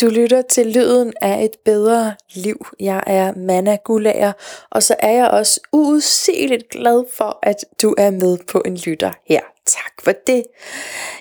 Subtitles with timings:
[0.00, 2.66] Du lytter til lyden af et bedre liv.
[2.80, 4.32] Jeg er Manna Gulager,
[4.70, 9.12] og så er jeg også uudsigeligt glad for, at du er med på en lytter
[9.26, 9.40] her.
[9.66, 10.44] Tak for det.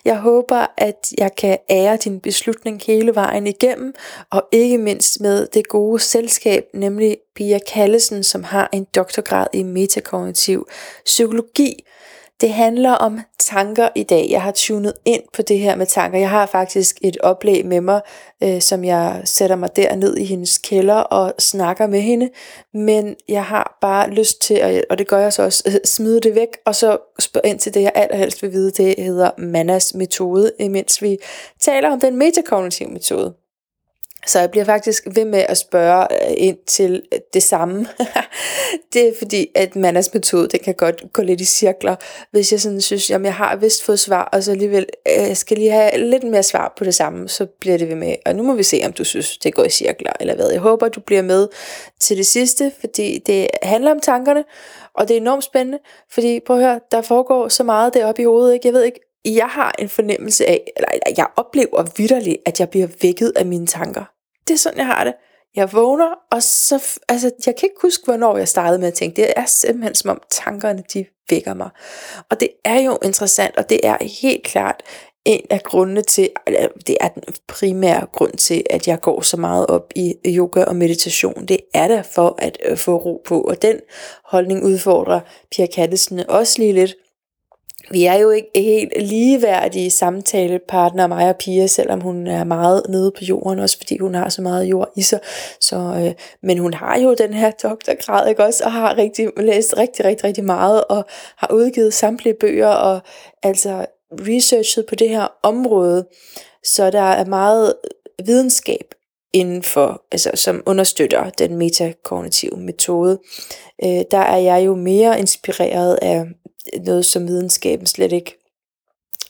[0.06, 3.94] Jeg håber, at jeg kan ære din beslutning hele vejen igennem,
[4.30, 9.64] og ikke mindst med det gode selskab, nemlig Pia Kallesen, som har en doktorgrad i
[9.64, 10.68] metakognitiv
[11.06, 11.86] psykologi.
[12.42, 14.28] Det handler om tanker i dag.
[14.30, 16.20] Jeg har tunet ind på det her med tanker.
[16.20, 18.02] Jeg har faktisk et oplæg med mig,
[18.44, 22.30] øh, som jeg sætter mig derned i hendes kælder og snakker med hende.
[22.74, 26.20] Men jeg har bare lyst til, at, og det gør jeg så også, øh, smide
[26.20, 28.72] det væk, og så spørge ind til det, jeg allerhelst vil vide.
[28.72, 31.18] Det hedder Manas metode, imens vi
[31.60, 33.34] taler om den metakognitive metode.
[34.28, 37.88] Så jeg bliver faktisk ved med at spørge øh, ind til øh, det samme.
[38.94, 41.96] det er fordi, at mandas metode, det kan godt gå lidt i cirkler.
[42.32, 45.38] Hvis jeg sådan synes, jamen jeg har vist fået svar, og så alligevel øh, jeg
[45.38, 48.16] skal lige have lidt mere svar på det samme, så bliver det ved med.
[48.26, 50.50] Og nu må vi se, om du synes, det går i cirkler eller hvad.
[50.52, 51.48] Jeg håber, du bliver med
[52.00, 54.44] til det sidste, fordi det handler om tankerne,
[54.94, 55.80] og det er enormt spændende,
[56.12, 58.54] fordi prøv at høre, der foregår så meget deroppe i hovedet.
[58.54, 58.68] Ikke?
[58.68, 62.88] Jeg ved ikke, jeg har en fornemmelse af, eller jeg oplever vidderligt, at jeg bliver
[63.02, 64.04] vækket af mine tanker.
[64.48, 65.14] Det er sådan, jeg har det.
[65.56, 69.22] Jeg vågner, og så, altså, jeg kan ikke huske, hvornår jeg startede med at tænke.
[69.22, 71.70] Det er simpelthen som om tankerne, de vækker mig.
[72.30, 74.84] Og det er jo interessant, og det er helt klart
[75.26, 76.30] en af grundene til,
[76.88, 80.76] det er den primære grund til, at jeg går så meget op i yoga og
[80.76, 81.46] meditation.
[81.46, 83.80] Det er der for at øh, få ro på, og den
[84.26, 85.20] holdning udfordrer
[85.52, 86.96] Pia Kattesen også lige lidt
[87.92, 93.12] vi er jo ikke helt ligeværdige samtalepartnere, mig og Pia, selvom hun er meget nede
[93.12, 95.20] på jorden, også fordi hun har så meget jord i sig.
[95.62, 99.78] Så, øh, men hun har jo den her doktorgrad, ikke også, og har rigtig, læst
[99.78, 101.06] rigtig, rigtig, rigtig meget, og
[101.38, 103.02] har udgivet samtlige bøger, og
[103.44, 106.06] altså researchet på det her område.
[106.64, 107.74] Så der er meget
[108.26, 108.94] videnskab
[109.34, 113.20] inden for, altså, som understøtter den metakognitive metode.
[113.84, 116.26] Øh, der er jeg jo mere inspireret af
[116.86, 118.38] noget, som videnskaben slet ikke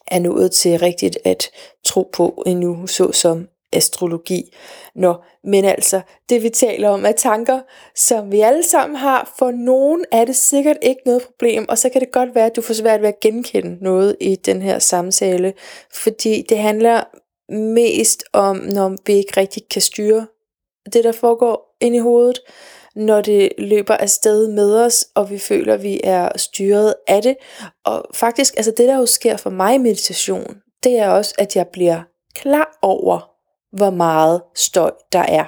[0.07, 1.49] er nået til rigtigt at
[1.85, 4.55] tro på endnu, såsom astrologi.
[4.95, 7.59] Nå, men altså, det vi taler om er tanker,
[7.95, 9.33] som vi alle sammen har.
[9.39, 12.55] For nogen er det sikkert ikke noget problem, og så kan det godt være, at
[12.55, 15.53] du får svært ved at genkende noget i den her samtale,
[15.93, 17.03] fordi det handler
[17.49, 20.27] mest om, når vi ikke rigtig kan styre
[20.93, 22.39] det, der foregår ind i hovedet
[22.95, 27.35] når det løber afsted med os, og vi føler, at vi er styret af det.
[27.85, 31.55] Og faktisk, altså det der jo sker for mig i meditation, det er også, at
[31.55, 32.01] jeg bliver
[32.35, 33.29] klar over,
[33.77, 35.45] hvor meget støj der er.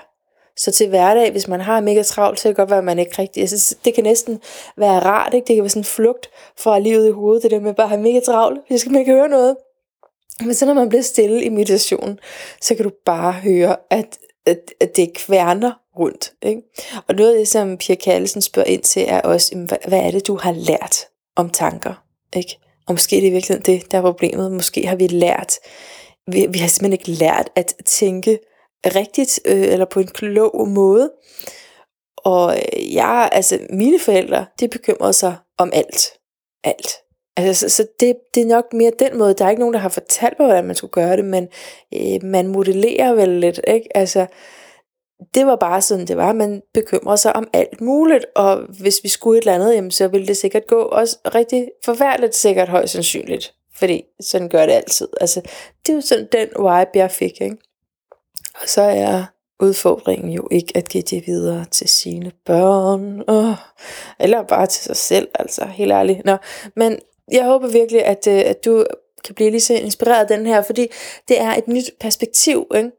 [0.57, 2.99] Så til hverdag, hvis man har mega travlt, så kan det godt være, at man
[2.99, 3.41] ikke rigtig...
[3.41, 4.41] Jeg synes, det kan næsten
[4.77, 5.47] være rart, ikke?
[5.47, 7.89] Det kan være sådan en flugt fra livet i hovedet, det der med bare at
[7.89, 8.59] have mega travlt.
[8.69, 9.55] Jeg skal ikke høre noget.
[10.39, 12.19] Men så når man bliver stille i meditation,
[12.61, 16.33] så kan du bare høre, at, at, at det kværner rundt.
[16.41, 16.61] Ikke?
[17.07, 20.27] Og noget af det, som Pia Kallesen spørger ind til, er også, hvad, er det,
[20.27, 22.03] du har lært om tanker?
[22.35, 22.59] Ikke?
[22.87, 24.51] Og måske er det i virkeligheden det, der er problemet.
[24.51, 25.53] Måske har vi lært,
[26.27, 28.39] vi, vi har simpelthen ikke lært at tænke
[28.85, 31.11] rigtigt, øh, eller på en klog måde.
[32.17, 36.13] Og øh, jeg, altså mine forældre, de bekymrede sig om alt.
[36.63, 37.04] Alt.
[37.37, 39.33] Altså, så, så det, det er nok mere den måde.
[39.33, 41.47] Der er ikke nogen, der har fortalt mig, hvordan man skulle gøre det, men
[41.95, 43.97] øh, man modellerer vel lidt, ikke?
[43.97, 44.25] Altså,
[45.33, 46.33] det var bare sådan, det var.
[46.33, 50.07] Man bekymrer sig om alt muligt, og hvis vi skulle et eller andet, jamen, så
[50.07, 53.53] ville det sikkert gå også rigtig forfærdeligt sikkert højst sandsynligt.
[53.75, 55.07] Fordi sådan gør det altid.
[55.21, 55.41] Altså,
[55.85, 57.41] det er jo sådan den vibe, jeg fik.
[57.41, 57.57] Ikke?
[58.61, 59.23] Og så er
[59.59, 63.23] udfordringen jo ikke at give det videre til sine børn.
[63.27, 63.55] Oh,
[64.19, 66.25] eller bare til sig selv, altså helt ærligt.
[66.25, 66.37] Nå,
[66.75, 66.99] men
[67.31, 68.85] jeg håber virkelig, at, øh, at du
[69.25, 70.87] kan blive lige så inspireret af den her, fordi
[71.27, 72.67] det er et nyt perspektiv.
[72.75, 72.91] Ikke?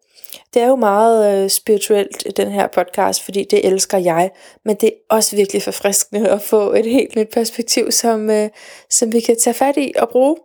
[0.55, 4.31] Det er jo meget øh, spirituelt, den her podcast, fordi det elsker jeg.
[4.65, 8.49] Men det er også virkelig forfriskende at få et helt nyt perspektiv, som, øh,
[8.91, 10.37] som vi kan tage fat i og bruge.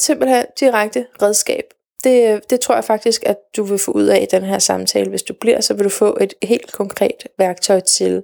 [0.00, 1.64] Simpelthen direkte redskab.
[2.04, 4.58] Det, øh, det tror jeg faktisk, at du vil få ud af i den her
[4.58, 5.10] samtale.
[5.10, 8.22] Hvis du bliver, så vil du få et helt konkret værktøj til,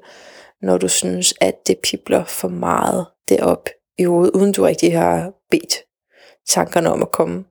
[0.62, 3.69] når du synes, at det pipler for meget derop
[3.99, 5.75] i hovedet, uden du rigtig har bedt
[6.46, 7.44] tankerne om at komme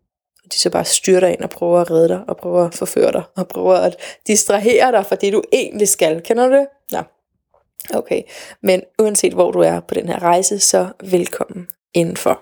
[0.54, 3.24] de så bare styrter ind og prøver at redde dig, og prøver at forføre dig,
[3.36, 3.96] og prøver at
[4.28, 6.22] distrahere dig for det, du egentlig skal.
[6.22, 6.68] Kender du det?
[6.92, 7.00] Nå.
[7.94, 8.22] Okay,
[8.62, 12.42] men uanset hvor du er på den her rejse, så velkommen indenfor.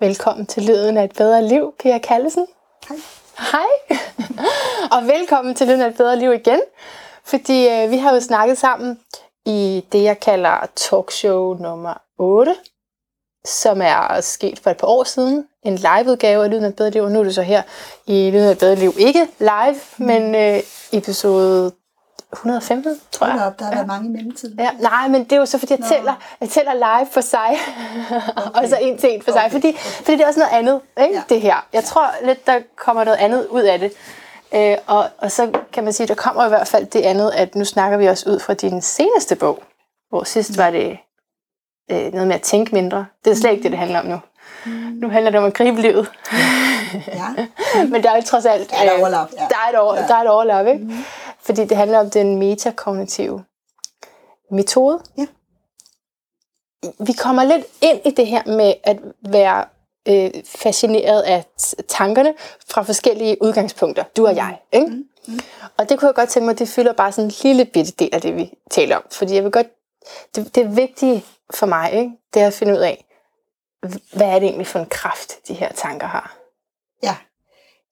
[0.00, 2.46] Velkommen til Lyden af et bedre liv, Pia Kallesen.
[2.88, 2.98] Hej.
[3.38, 3.98] Hej.
[4.94, 6.60] og velkommen til Lyden af et bedre liv igen.
[7.24, 8.98] Fordi øh, vi har jo snakket sammen
[9.46, 12.54] i det, jeg kalder talkshow nummer 8,
[13.44, 15.44] som er sket for et par år siden.
[15.62, 17.62] En liveudgave af Lyden af et bedre liv, og nu er det så her
[18.06, 18.92] i Lyden af et bedre liv.
[18.98, 20.06] Ikke live, mm.
[20.06, 20.62] men øh,
[20.92, 21.72] episode
[22.32, 23.46] 115, tror jeg.
[23.46, 23.76] Op, der har ja.
[23.76, 24.58] været mange i mellemtiden.
[24.58, 27.58] Ja, nej, men det er jo så, fordi jeg tæller, jeg tæller live for sig,
[28.36, 28.50] okay.
[28.62, 29.50] og så en til en for sig, okay.
[29.50, 31.22] fordi, fordi det er også noget andet, ikke, ja.
[31.28, 31.66] det her.
[31.72, 33.92] Jeg tror lidt, der kommer noget andet ud af det.
[34.54, 37.54] Øh, og, og så kan man sige, der kommer i hvert fald det andet, at
[37.54, 39.62] nu snakker vi også ud fra din seneste bog,
[40.08, 40.98] hvor sidst var det
[41.90, 43.06] øh, noget med at tænke mindre.
[43.24, 44.18] Det er slet ikke det, det handler om nu.
[44.66, 44.72] Mm.
[44.72, 46.10] Nu handler det om at gribe livet.
[47.06, 47.46] Ja.
[47.90, 48.72] Men der er jo trods alt...
[48.72, 49.28] Ja, der er overlap.
[49.36, 49.46] Ja.
[49.48, 50.06] Der, er et over, ja.
[50.06, 50.84] der er et overlap, ikke?
[50.84, 51.04] Mm.
[51.40, 53.44] Fordi det handler om den metakognitive
[54.50, 55.00] metode.
[55.18, 55.26] Ja.
[56.98, 59.64] Vi kommer lidt ind i det her med at være
[60.08, 61.44] øh, fascineret af
[61.88, 62.34] tankerne
[62.68, 64.04] fra forskellige udgangspunkter.
[64.16, 64.86] Du og jeg, ikke?
[64.86, 65.04] Mm.
[65.28, 65.38] Mm.
[65.76, 68.10] Og det kunne jeg godt tænke mig, det fylder bare sådan en lille bitte del
[68.12, 69.02] af det, vi taler om.
[69.10, 69.66] Fordi jeg vil godt...
[70.34, 71.24] Det, det er vigtigt
[71.54, 72.10] for mig, ikke?
[72.34, 73.04] det er at finde ud af,
[74.12, 76.36] hvad er det egentlig for en kraft, de her tanker har?
[77.02, 77.16] Ja.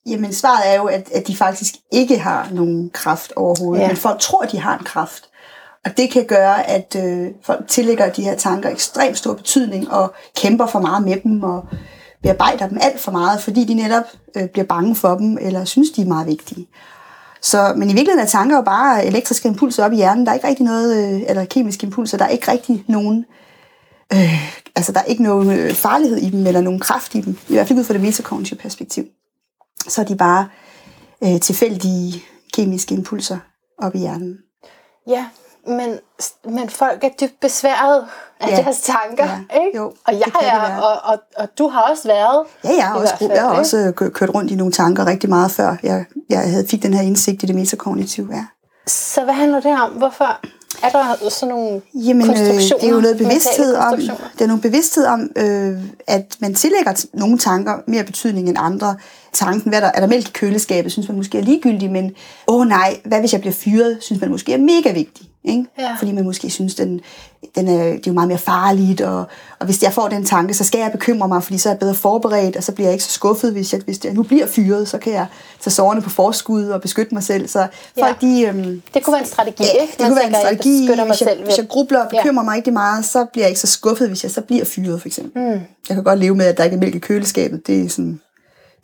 [0.06, 3.88] Jamen svaret er jo, at, at de faktisk ikke har nogen kraft overhovedet, ja.
[3.88, 5.28] men folk tror, de har en kraft.
[5.84, 10.14] Og det kan gøre, at øh, folk tillægger de her tanker ekstremt stor betydning og
[10.36, 11.64] kæmper for meget med dem og
[12.22, 14.04] bearbejder dem alt for meget, fordi de netop
[14.36, 16.68] øh, bliver bange for dem eller synes, de er meget vigtige.
[17.40, 20.26] Så, men i virkeligheden er tanker jo bare elektriske impulser op i hjernen.
[20.26, 23.45] Der er ikke rigtig noget, øh, eller kemiske impulser, der er ikke rigtig nogen øh,
[24.76, 27.52] altså der er ikke nogen øh, farlighed i dem, eller nogen kraft i dem, i
[27.52, 29.04] hvert fald ud fra det metakognitive perspektiv.
[29.88, 30.48] Så er de bare
[31.24, 32.22] øh, tilfældige
[32.52, 33.38] kemiske impulser
[33.78, 34.38] op i hjernen.
[35.06, 35.26] Ja,
[35.66, 35.98] men,
[36.44, 38.04] men folk er dybt besværet
[38.40, 38.56] af ja.
[38.56, 39.64] deres tanker, ja.
[39.64, 39.78] ikke?
[39.78, 42.46] Jo, og jeg er, og, og, og du har også været.
[42.64, 45.50] Ja, jeg har, også, fald, jeg har også kørt rundt i nogle tanker rigtig meget
[45.50, 48.28] før jeg, jeg havde fik den her indsigt i det metakognitive.
[48.32, 48.44] Ja.
[48.86, 49.90] Så hvad handler det om?
[49.90, 50.40] Hvorfor
[50.82, 52.76] er der sådan nogle Jamen, konstruktioner?
[52.76, 54.00] Øh, det er jo noget bevidsthed om,
[54.32, 58.96] det er nogle bevidsthed om, øh, at man tillægger nogle tanker mere betydning end andre.
[59.32, 62.12] Tanken, hvad der, er der mælk i køleskabet, synes man måske er ligegyldig, men
[62.48, 65.26] åh nej, hvad hvis jeg bliver fyret, synes man måske er mega vigtig.
[65.46, 65.64] Ikke?
[65.78, 65.96] Ja.
[65.98, 67.00] Fordi man måske synes, den,
[67.54, 69.24] den er, det er jo meget mere farligt, og,
[69.58, 71.78] og hvis jeg får den tanke, så skal jeg bekymre mig, fordi så er jeg
[71.78, 74.46] bedre forberedt, og så bliver jeg ikke så skuffet, hvis jeg, hvis jeg nu bliver
[74.46, 75.26] fyret, så kan jeg
[75.60, 77.48] tage sårene på forskud og beskytte mig selv.
[77.48, 77.66] Så
[78.00, 78.26] folk, ja.
[78.26, 79.92] de, øhm, det kunne være en strategi, ja, ikke?
[79.92, 80.86] det Man kunne være en strategi.
[80.90, 82.44] Jeg hvis, jeg, selv hvis jeg grubler og bekymrer ja.
[82.44, 85.08] mig rigtig meget, så bliver jeg ikke så skuffet, hvis jeg så bliver fyret, for
[85.08, 85.42] eksempel.
[85.42, 85.60] Mm.
[85.88, 87.66] Jeg kan godt leve med, at der ikke er mælk i køleskabet.
[87.66, 88.20] Det er sådan,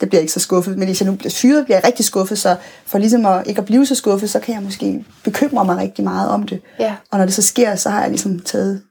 [0.00, 0.78] det bliver ikke så skuffet.
[0.78, 2.56] Men hvis jeg nu bliver fyret, bliver jeg rigtig skuffet, så
[2.86, 6.04] for ligesom at ikke at blive så skuffet, så kan jeg måske bekymre mig rigtig
[6.04, 6.60] meget om det.
[6.78, 6.94] Ja.
[7.10, 8.82] Og når det så sker, så har jeg ligesom taget,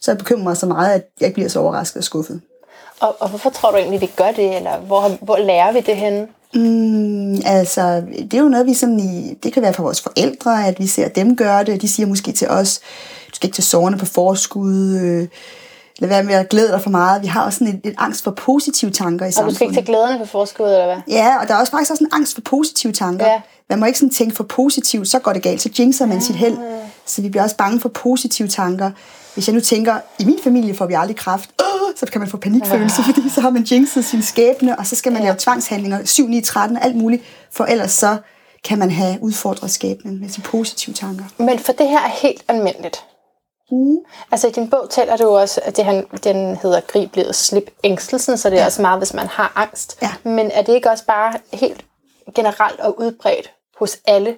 [0.00, 2.40] så jeg bekymrer mig så meget, at jeg ikke bliver så overrasket og skuffet.
[3.00, 5.96] Og, og hvorfor tror du egentlig, vi gør det, eller hvor, hvor lærer vi det
[5.96, 6.26] henne?
[6.54, 10.66] Mm, altså, det er jo noget, vi sådan i, det kan være fra vores forældre,
[10.66, 12.80] at vi ser dem gøre det, de siger måske til os,
[13.30, 15.28] du skal ikke tage sårene på forskud, øh,
[16.00, 17.22] lad være med at glæde dig for meget.
[17.22, 19.46] Vi har også sådan et, et angst for positive tanker i samfundet.
[19.46, 20.96] Og du skal ikke tage glæderne på forskud, eller hvad?
[21.08, 23.26] Ja, og der er også faktisk også en angst for positive tanker.
[23.26, 23.40] Ja.
[23.68, 26.22] Man må ikke sådan tænke for positivt, så går det galt, så jinxer man ja.
[26.22, 26.56] sit held.
[27.06, 28.90] Så vi bliver også bange for positive tanker.
[29.34, 32.28] Hvis jeg nu tænker, i min familie får vi aldrig kraft, øh, så kan man
[32.28, 33.12] få panikfølelse, ja.
[33.12, 35.26] fordi så har man jinxet sin skæbne, og så skal man ja.
[35.26, 38.16] lave tvangshandlinger, 7, 9, 13 alt muligt, for ellers så
[38.64, 41.24] kan man have udfordret skæbnen med sine positive tanker.
[41.38, 43.04] Men for det her er helt almindeligt.
[43.70, 43.96] Mm.
[44.30, 47.70] Altså i din bog taler du også, at det, han, den hedder Grib livet, slip
[47.84, 48.66] ængstelsen, så det er ja.
[48.66, 49.98] også meget, hvis man har angst.
[50.02, 50.10] Ja.
[50.22, 51.84] Men er det ikke også bare helt
[52.34, 54.36] generelt og udbredt hos alle,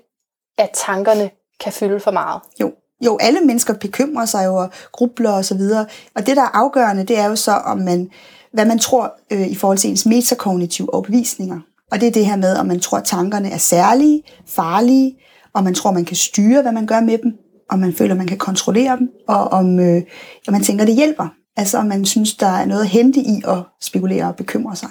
[0.59, 1.31] at tankerne
[1.61, 2.41] kan fylde for meget?
[2.61, 2.73] Jo,
[3.05, 5.87] jo, alle mennesker bekymrer sig jo og grubler og så videre.
[6.15, 8.11] Og det, der er afgørende, det er jo så, om man,
[8.53, 11.61] hvad man tror øh, i forhold til ens metakognitive overbevisninger.
[11.91, 15.17] Og det er det her med, om man tror, at tankerne er særlige, farlige,
[15.55, 17.39] og man tror, man kan styre, hvad man gør med dem,
[17.71, 20.03] om man føler, man kan kontrollere dem, og om øh,
[20.49, 21.29] om man tænker, det hjælper.
[21.57, 24.89] Altså om man synes, der er noget at hente i at spekulere og bekymre sig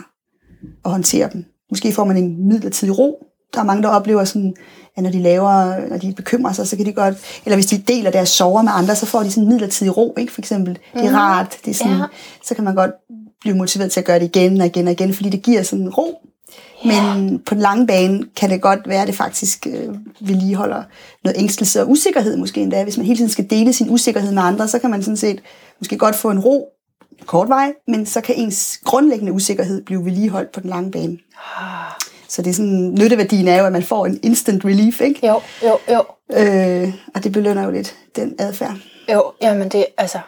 [0.84, 1.46] og håndtere dem.
[1.70, 3.26] Måske får man en midlertidig ro.
[3.54, 4.54] Der er mange, der oplever sådan,
[4.98, 7.78] at når de laver, når de bekymrer sig, så kan de godt, eller hvis de
[7.78, 10.34] deler deres sover med andre, så får de sådan en midlertidig ro, ikke?
[10.34, 11.16] For eksempel, det er mm.
[11.16, 12.06] rart, det er sådan, ja.
[12.44, 12.92] så kan man godt
[13.42, 15.86] blive motiveret til at gøre det igen og igen og igen, fordi det giver sådan
[15.86, 16.31] en ro.
[16.86, 20.84] Men på den lange bane kan det godt være, at det faktisk øh, vedligeholder
[21.24, 22.84] noget ængstelse og usikkerhed måske endda.
[22.84, 25.42] Hvis man hele tiden skal dele sin usikkerhed med andre, så kan man sådan set
[25.80, 26.68] måske godt få en ro
[27.26, 31.18] kort vej, men så kan ens grundlæggende usikkerhed blive vedligeholdt på den lange bane.
[32.28, 35.28] Så det er sådan, nytteværdien er jo, at man får en instant relief, ikke?
[35.28, 36.04] Jo, jo, jo.
[36.34, 38.76] Øh, og det belønner jo lidt den adfærd.
[39.14, 40.20] Jo, jamen det, altså,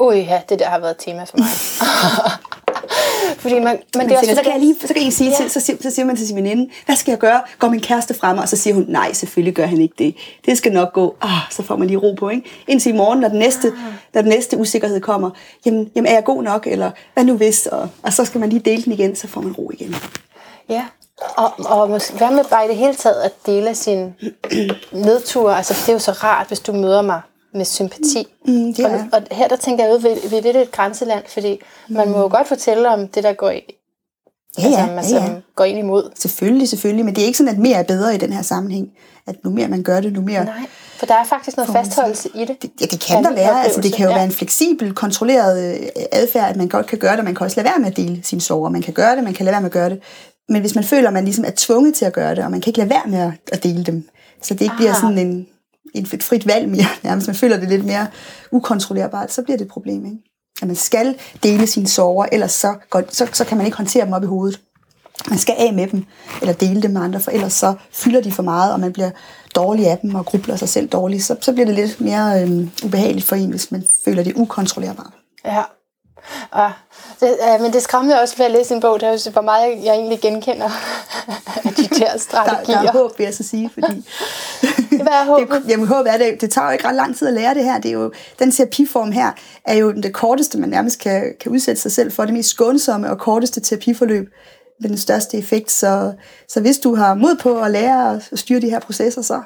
[0.00, 1.48] ui ja, det der har været et tema for mig.
[3.38, 5.36] Fordi man, men det er også, så, kan jeg lige, så kan en sige Ja.
[5.36, 7.40] til, så siger, så siger man til sin veninde, hvad skal jeg gøre?
[7.58, 10.14] Går min kæreste frem, og så siger hun, nej, selvfølgelig gør han ikke det.
[10.46, 11.16] Det skal nok gå.
[11.20, 12.50] Ah, så får man lige ro på, ikke?
[12.68, 13.74] Indtil i morgen, når den næste, Ah.
[14.14, 15.30] når den næste usikkerhed kommer,
[15.66, 17.66] jamen, jamen, er jeg god nok, eller hvad nu hvis?
[17.66, 19.94] Og, og så skal man lige dele den igen, så får man ro igen.
[20.68, 20.84] Ja,
[21.36, 24.14] og, og måske, hvad med bare i det hele taget at dele sin
[24.92, 25.56] nedture?
[25.56, 27.20] Altså, det er jo så rart, hvis du møder mig
[27.54, 28.26] med sympati.
[28.46, 29.04] Mm, det og, er.
[29.12, 32.18] og her der tænker jeg ud, vi, vi er lidt et grænseland, fordi man må
[32.20, 33.60] jo godt fortælle om det, der går, i,
[34.58, 35.34] Ja, ja, altså, ja, man, ja.
[35.34, 36.10] som går ind imod.
[36.14, 38.88] Selvfølgelig, selvfølgelig, men det er ikke sådan, at mere er bedre i den her sammenhæng.
[39.26, 40.44] At nu mere man gør det, nu mere...
[40.44, 40.54] Nej,
[40.98, 42.62] for der er faktisk noget fastholdelse i det.
[42.62, 43.64] Det, ja, det kan Ja, der være.
[43.64, 44.16] Altså, det kan jo ja.
[44.16, 47.24] være en fleksibel, kontrolleret øh, adfærd, at man godt kan gøre det.
[47.24, 48.70] Man kan også lade være med at dele sine sorger.
[48.70, 50.00] Man kan gøre det, man kan lade være med at gøre det.
[50.48, 52.60] Men hvis man føler, at man ligesom er tvunget til at gøre det, og man
[52.60, 54.08] kan ikke lade være med at, dele dem,
[54.42, 55.00] så det ikke bliver Ah.
[55.00, 55.46] sådan en, en
[55.94, 58.06] et frit valg mere, nærmest man føler det lidt mere
[58.50, 60.04] ukontrollerbart, så bliver det et problem.
[60.04, 60.18] Ikke?
[60.62, 64.04] At man skal dele sine sorger, ellers så, går, så, så kan man ikke håndtere
[64.04, 64.60] dem op i hovedet.
[65.28, 66.04] Man skal af med dem,
[66.40, 69.10] eller dele dem med andre, for ellers så fylder de for meget, og man bliver
[69.54, 71.24] dårlig af dem og grubler sig selv dårligt.
[71.24, 75.12] Så, så bliver det lidt mere øh, ubehageligt for en, hvis man føler det ukontrollerbart.
[75.44, 75.62] Ja.
[76.50, 76.72] Og
[77.20, 79.40] det, øh, men det skræmmende også ved at læse en bog, det er jo, hvor
[79.42, 80.70] meget jeg, egentlig genkender
[81.64, 82.82] af de der Der, strategier.
[82.82, 83.86] der er håb, vil jeg så sige, fordi
[85.02, 85.62] Hvad er håbet?
[85.62, 87.64] det, jamen, håb er det, det tager jo ikke ret lang tid at lære det
[87.64, 87.78] her.
[87.80, 89.30] Det er jo, den terapiform her
[89.64, 92.24] er jo det korteste, man nærmest kan, kan udsætte sig selv for.
[92.24, 94.28] Det mest skånsomme og korteste terapiforløb
[94.80, 95.70] med den største effekt.
[95.70, 96.12] Så,
[96.48, 99.42] så hvis du har mod på at lære at styre de her processer, så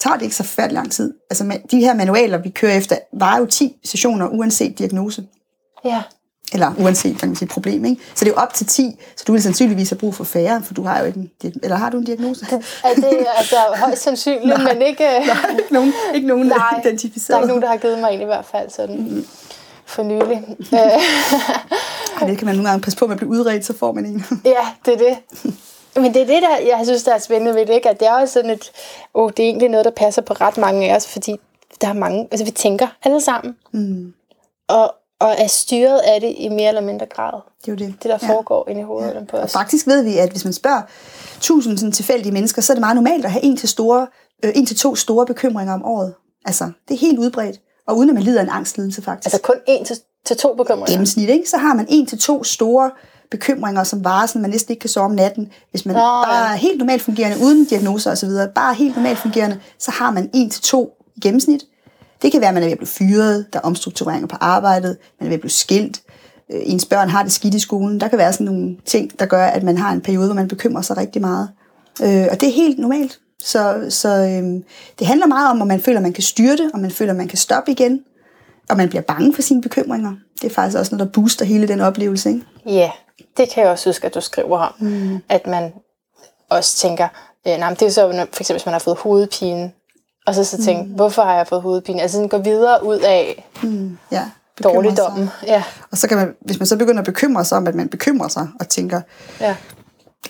[0.00, 1.14] tager det ikke så forfærdelig lang tid.
[1.30, 5.24] Altså de her manualer, vi kører efter, varer jo 10 sessioner uanset diagnose.
[5.84, 6.02] Ja.
[6.52, 7.84] Eller uanset hvad man siger, problem.
[7.84, 8.02] Ikke?
[8.14, 10.62] Så det er jo op til 10, så du vil sandsynligvis have brug for færre,
[10.64, 11.30] for du har jo ikke en,
[11.62, 12.46] eller har du en diagnose?
[12.84, 14.74] Er det altså højst sandsynligt, Nej.
[14.74, 15.04] men ikke...
[15.04, 17.38] Nej, ikke nogen, ikke nogen Nej, der er identificeret.
[17.38, 19.26] ikke nogen, der har givet mig en i hvert fald sådan
[19.86, 20.44] for nylig.
[20.72, 20.78] Øh,
[22.20, 24.06] Ej, det kan man nogle gange passe på med at blive udredt, så får man
[24.06, 24.24] en.
[24.44, 25.16] ja, det er det.
[26.02, 27.88] Men det er det, der jeg synes, der er spændende ved det, ikke?
[27.90, 28.70] at det er også sådan et,
[29.14, 31.36] oh, det er egentlig noget, der passer på ret mange af os, fordi
[31.80, 34.12] der er mange, altså vi tænker alle sammen, Mm,
[34.68, 37.40] og, og er styret af det i mere eller mindre grad.
[37.60, 37.94] det er jo det.
[38.02, 39.24] Det, der foregår inde i hovedet ja.
[39.30, 39.52] på Og os.
[39.52, 40.82] faktisk ved vi, at hvis man spørger
[41.40, 44.06] tusind sådan tilfældige mennesker, så er det meget normalt at have en til, store,
[44.44, 46.14] øh, en til to store bekymringer om året.
[46.44, 47.60] Altså, det er helt udbredt.
[47.86, 49.34] Og uden at man lider af en angstlidelse faktisk.
[49.34, 49.96] Altså kun en til,
[50.26, 50.86] til to bekymringer.
[50.90, 51.50] gennemsnit, ikke?
[51.50, 52.90] så har man en til to store
[53.30, 55.52] bekymringer, som varer, så man næsten ikke kan sove om natten.
[55.70, 56.52] Hvis man Nå, bare ja.
[56.52, 60.50] er helt normalt fungerende, uden diagnoser osv., bare helt normalt fungerende, så har man en
[60.50, 61.64] til to i gennemsnit.
[62.22, 64.96] Det kan være, at man er ved at blive fyret, der er omstruktureringer på arbejdet,
[65.20, 66.02] man er ved at blive skilt,
[66.52, 68.00] øh, ens børn har det skidt i skolen.
[68.00, 70.48] Der kan være sådan nogle ting, der gør, at man har en periode, hvor man
[70.48, 71.48] bekymrer sig rigtig meget.
[72.02, 73.20] Øh, og det er helt normalt.
[73.42, 74.62] Så, så øh,
[74.98, 77.12] det handler meget om, om man føler, at man kan styre det, om man føler,
[77.12, 78.00] at man kan stoppe igen,
[78.68, 80.12] og man bliver bange for sine bekymringer.
[80.42, 82.28] Det er faktisk også noget, der booster hele den oplevelse.
[82.28, 82.42] Ikke?
[82.66, 82.90] Ja,
[83.36, 84.72] det kan jeg også huske, at du skriver om.
[84.78, 85.18] Mm.
[85.28, 85.72] At man
[86.50, 87.08] også tænker,
[87.46, 89.72] øh, nej, men det er så, for eksempel, hvis man har fået hovedpine,
[90.30, 90.88] og så så tænke, mm.
[90.90, 92.02] hvorfor har jeg fået hovedpine?
[92.02, 94.24] Altså sådan gå videre ud af Mm, ja,
[94.62, 95.30] dårligdommen.
[95.40, 95.48] sig.
[95.48, 97.88] Ja, Og så kan man, hvis man så begynder at bekymre sig om, at man
[97.88, 99.00] bekymrer sig og tænker,
[99.40, 99.56] ja.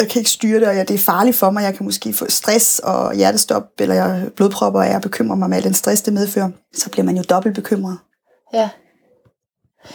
[0.01, 2.13] jeg kan ikke styre det, og ja, det er farligt for mig, jeg kan måske
[2.13, 6.03] få stress og hjertestop, eller jeg blodpropper, og jeg bekymrer mig med al den stress,
[6.03, 7.99] det medfører, så bliver man jo dobbelt bekymret.
[8.53, 8.69] ja.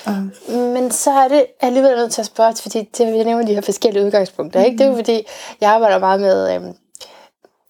[0.06, 0.14] Og,
[0.52, 3.62] Men så er det alligevel nødt til at spørge, fordi det, jeg nævner de her
[3.62, 4.64] forskellige udgangspunkter.
[4.64, 4.78] Ikke?
[4.78, 5.24] Det er jo fordi,
[5.62, 6.74] jeg arbejder meget med, øhm,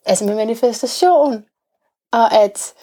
[0.05, 1.43] altså med manifestation,
[2.11, 2.73] og at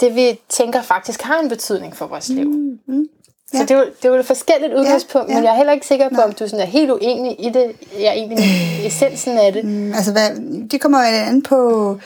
[0.00, 2.48] det vi tænker faktisk har en betydning for vores liv.
[2.48, 3.04] mm, mm.
[3.50, 3.62] Så Ja.
[3.62, 5.34] det er, jo, det er jo et forskelligt udgangspunkt, ja.
[5.34, 7.72] men jeg er heller ikke sikker på, om du sådan er helt uenig i det.
[7.98, 8.38] Jeg er egentlig
[8.82, 9.64] i essensen af det.
[9.64, 10.30] Mm, altså, hvad,
[10.70, 11.98] det kommer jo an på,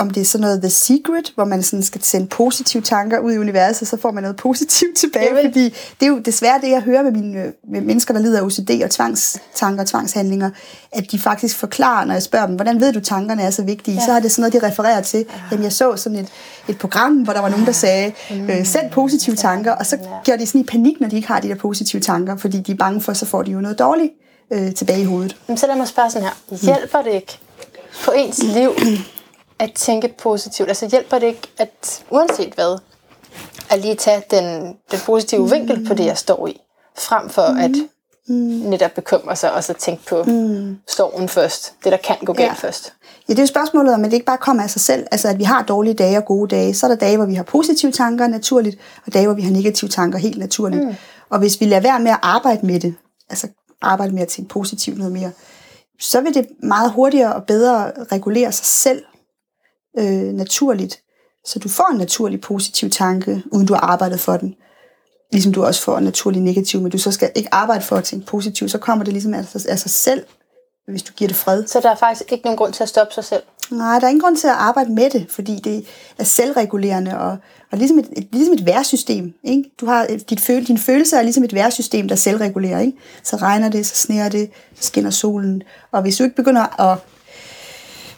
[0.00, 3.32] om det er sådan noget The Secret, hvor man sådan skal sende positive tanker ud
[3.32, 5.44] i universet, så får man noget positivt tilbage, Jamen.
[5.44, 5.64] fordi
[6.00, 8.70] det er jo desværre det, jeg hører med, mine, med mennesker, der lider af OCD
[8.84, 10.50] og tvangstanker og tvangshandlinger,
[10.92, 13.94] at de faktisk forklarer, når jeg spørger dem, hvordan ved du, tankerne er så vigtige,
[13.94, 14.04] ja.
[14.04, 15.24] så har det sådan noget, de refererer til.
[15.50, 16.28] Jamen, jeg så sådan et,
[16.68, 20.36] et program, hvor der var nogen, der sagde, øh, send positive tanker, og så gør
[20.36, 22.76] de sådan i panik, når de ikke har de der positive tanker, fordi de er
[22.76, 24.12] bange for, så får de jo noget dårligt
[24.52, 25.36] øh, tilbage i hovedet.
[25.46, 26.56] Men så lad mig spørge sådan her.
[26.56, 27.38] Hjælper det ikke
[28.04, 28.70] på ens liv
[29.60, 30.68] at tænke positivt?
[30.68, 32.78] Altså hjælper det ikke, at uanset hvad,
[33.70, 36.60] at lige tage den, den positive vinkel på det, jeg står i,
[36.98, 37.70] frem for at
[38.28, 40.24] netop bekymre sig, og så tænke på
[40.88, 41.74] stormen først.
[41.84, 42.52] Det, der kan gå galt Ja.
[42.52, 42.92] først.
[43.28, 45.06] Ja, det er jo spørgsmålet om, at det ikke bare kommer af sig selv.
[45.10, 46.74] Altså, at vi har dårlige dage og gode dage.
[46.74, 48.76] Så er der dage, hvor vi har positive tanker naturligt,
[49.06, 50.84] og dage, hvor vi har negative tanker helt naturligt.
[50.84, 50.94] Mm.
[51.30, 52.94] Og hvis vi lader være med at arbejde med det,
[53.30, 53.48] altså
[53.82, 55.30] arbejde med at tænke positivt noget mere,
[56.00, 59.02] så vil det meget hurtigere og bedre regulere sig selv
[59.98, 61.02] øh, naturligt.
[61.44, 64.54] Så du får en naturlig positiv tanke, uden du har arbejdet for den.
[65.32, 68.26] ligesom du også får naturlig negativ, men du så skal ikke arbejde for at tænke
[68.26, 70.24] positivt, så kommer det ligesom af sig, af sig selv,
[70.88, 71.66] hvis du giver det fred.
[71.66, 73.42] Så der er faktisk ikke nogen grund til at stoppe sig selv?
[73.70, 75.86] Nej, der er ingen grund til at arbejde med det, fordi det
[76.18, 77.36] er selvregulerende og,
[77.72, 79.34] og ligesom, et, et, ligesom et værsystem.
[79.44, 79.64] Ikke?
[79.80, 82.80] Du har et, dit føl, din følelse er ligesom et værsystem, der selvregulerer.
[82.80, 82.98] Ikke?
[83.22, 85.62] Så regner det, så sneer det, så skinner solen.
[85.92, 86.98] Og hvis du ikke begynder at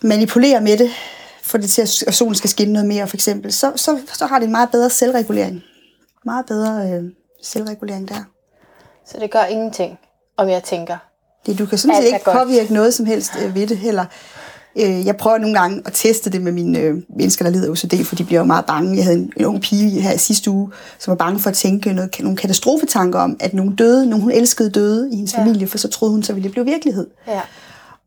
[0.02, 0.91] manipulere med det,
[1.43, 4.39] for det til, at solen skal skinne noget mere, for eksempel, så, så, så har
[4.39, 5.63] det en meget bedre selvregulering.
[6.25, 7.05] Meget bedre øh,
[7.43, 8.25] selvregulering der.
[9.07, 9.99] Så det gør ingenting,
[10.37, 10.97] om jeg tænker.
[11.47, 14.05] Det, du kan sådan set ikke påvirke noget som helst øh, ved det heller.
[14.77, 17.71] Øh, jeg prøver nogle gange at teste det med mine øh, mennesker, der lider af
[17.71, 18.97] OCD, for de bliver jo meget bange.
[18.97, 21.93] Jeg havde en, en ung pige her sidste uge, som var bange for at tænke
[21.93, 25.41] noget, nogle katastrofetanker om, at nogen døde, nogen hun elskede døde i hendes ja.
[25.41, 27.07] familie, for så troede hun, så ville det blive virkelighed.
[27.27, 27.41] Ja.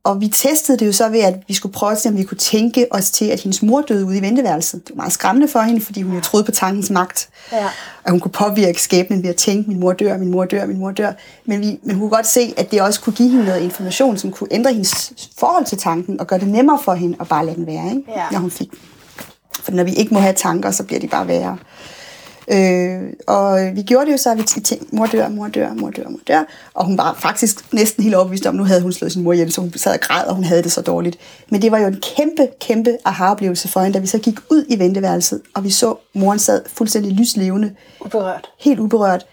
[0.05, 2.23] Og vi testede det jo så ved, at vi skulle prøve at se, om vi
[2.23, 4.87] kunne tænke os til, at hendes mor døde ude i venteværelset.
[4.87, 7.29] Det var meget skræmmende for hende, fordi hun jo troede på tankens magt.
[7.51, 7.67] Ja.
[8.03, 10.77] At hun kunne påvirke skæbnen ved at tænke, min mor dør, min mor dør, min
[10.77, 11.11] mor dør.
[11.45, 14.17] Men, vi, men hun kunne godt se, at det også kunne give hende noget information,
[14.17, 17.45] som kunne ændre hendes forhold til tanken, og gøre det nemmere for hende at bare
[17.45, 18.03] lade den være, ikke?
[18.15, 18.25] Ja.
[18.31, 18.69] når hun fik.
[19.63, 21.57] For når vi ikke må have tanker, så bliver de bare værre.
[22.47, 25.89] Øh, og vi gjorde det jo så, at vi tænkte, mor dør, mor dør, mor
[25.89, 26.43] dør, mor dør.
[26.73, 29.51] Og hun var faktisk næsten helt overbevist om, nu havde hun slået sin mor ihjel,
[29.51, 31.17] så hun sad og græd, og hun havde det så dårligt.
[31.49, 34.65] Men det var jo en kæmpe, kæmpe aha-oplevelse for hende, da vi så gik ud
[34.69, 37.71] i venteværelset, og vi så, moren sad fuldstændig lyslevende.
[38.05, 38.49] Uberørt.
[38.59, 39.25] Helt uberørt.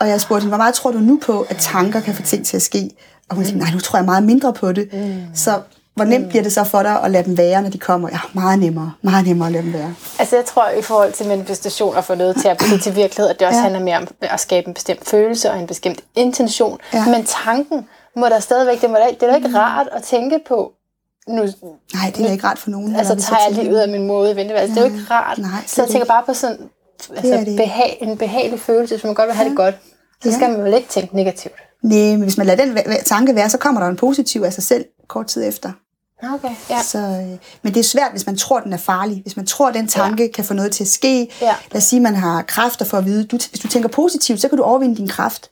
[0.00, 2.46] Og jeg spurgte hende, hvor meget tror du nu på, at tanker kan få ting
[2.46, 2.90] til at ske?
[3.28, 4.88] Og hun sagde, nej, nu tror jeg meget mindre på det.
[4.92, 5.14] Mm.
[5.34, 5.60] Så
[5.94, 8.08] hvor nemt bliver det så for dig at lade dem være, når de kommer?
[8.12, 8.92] Ja, meget nemmere.
[9.02, 9.94] Meget nemmere at lade dem være.
[10.18, 13.30] Altså jeg tror i forhold til manifestation og få noget til at blive til virkelighed,
[13.30, 13.62] at det også ja.
[13.62, 16.78] handler mere om at skabe en bestemt følelse og en bestemt intention.
[16.92, 17.04] Ja.
[17.06, 20.40] Men tanken må der stadigvæk, det, må da, det er da ikke rart at tænke
[20.48, 20.72] på,
[21.28, 21.42] nu,
[21.94, 22.96] Nej, det er ikke rart for nogen.
[22.96, 24.54] Altså tager jeg lige ud af min måde vente.
[24.54, 25.38] Altså, det er jo ikke rart.
[25.38, 26.58] Nej, så jeg tænker bare på sådan
[27.16, 27.56] altså, det det.
[27.56, 29.48] Behag, en behagelig følelse, hvis man godt vil have ja.
[29.48, 29.74] det godt.
[30.22, 30.34] Så ja.
[30.34, 31.54] skal man vel ikke tænke negativt.
[31.82, 34.64] Nej, men hvis man lader den tanke være, så kommer der en positiv af sig
[34.64, 35.72] selv kort tid efter.
[36.34, 36.82] Okay, ja.
[36.82, 39.22] Så, øh, men det er svært, hvis man tror, den er farlig.
[39.22, 40.30] Hvis man tror, den tanke ja.
[40.30, 41.28] kan få noget til at ske.
[41.40, 41.54] Ja.
[41.72, 43.24] Lad os sige, at man har kræfter for at vide.
[43.24, 45.50] Du, hvis du tænker positivt, så kan du overvinde din kraft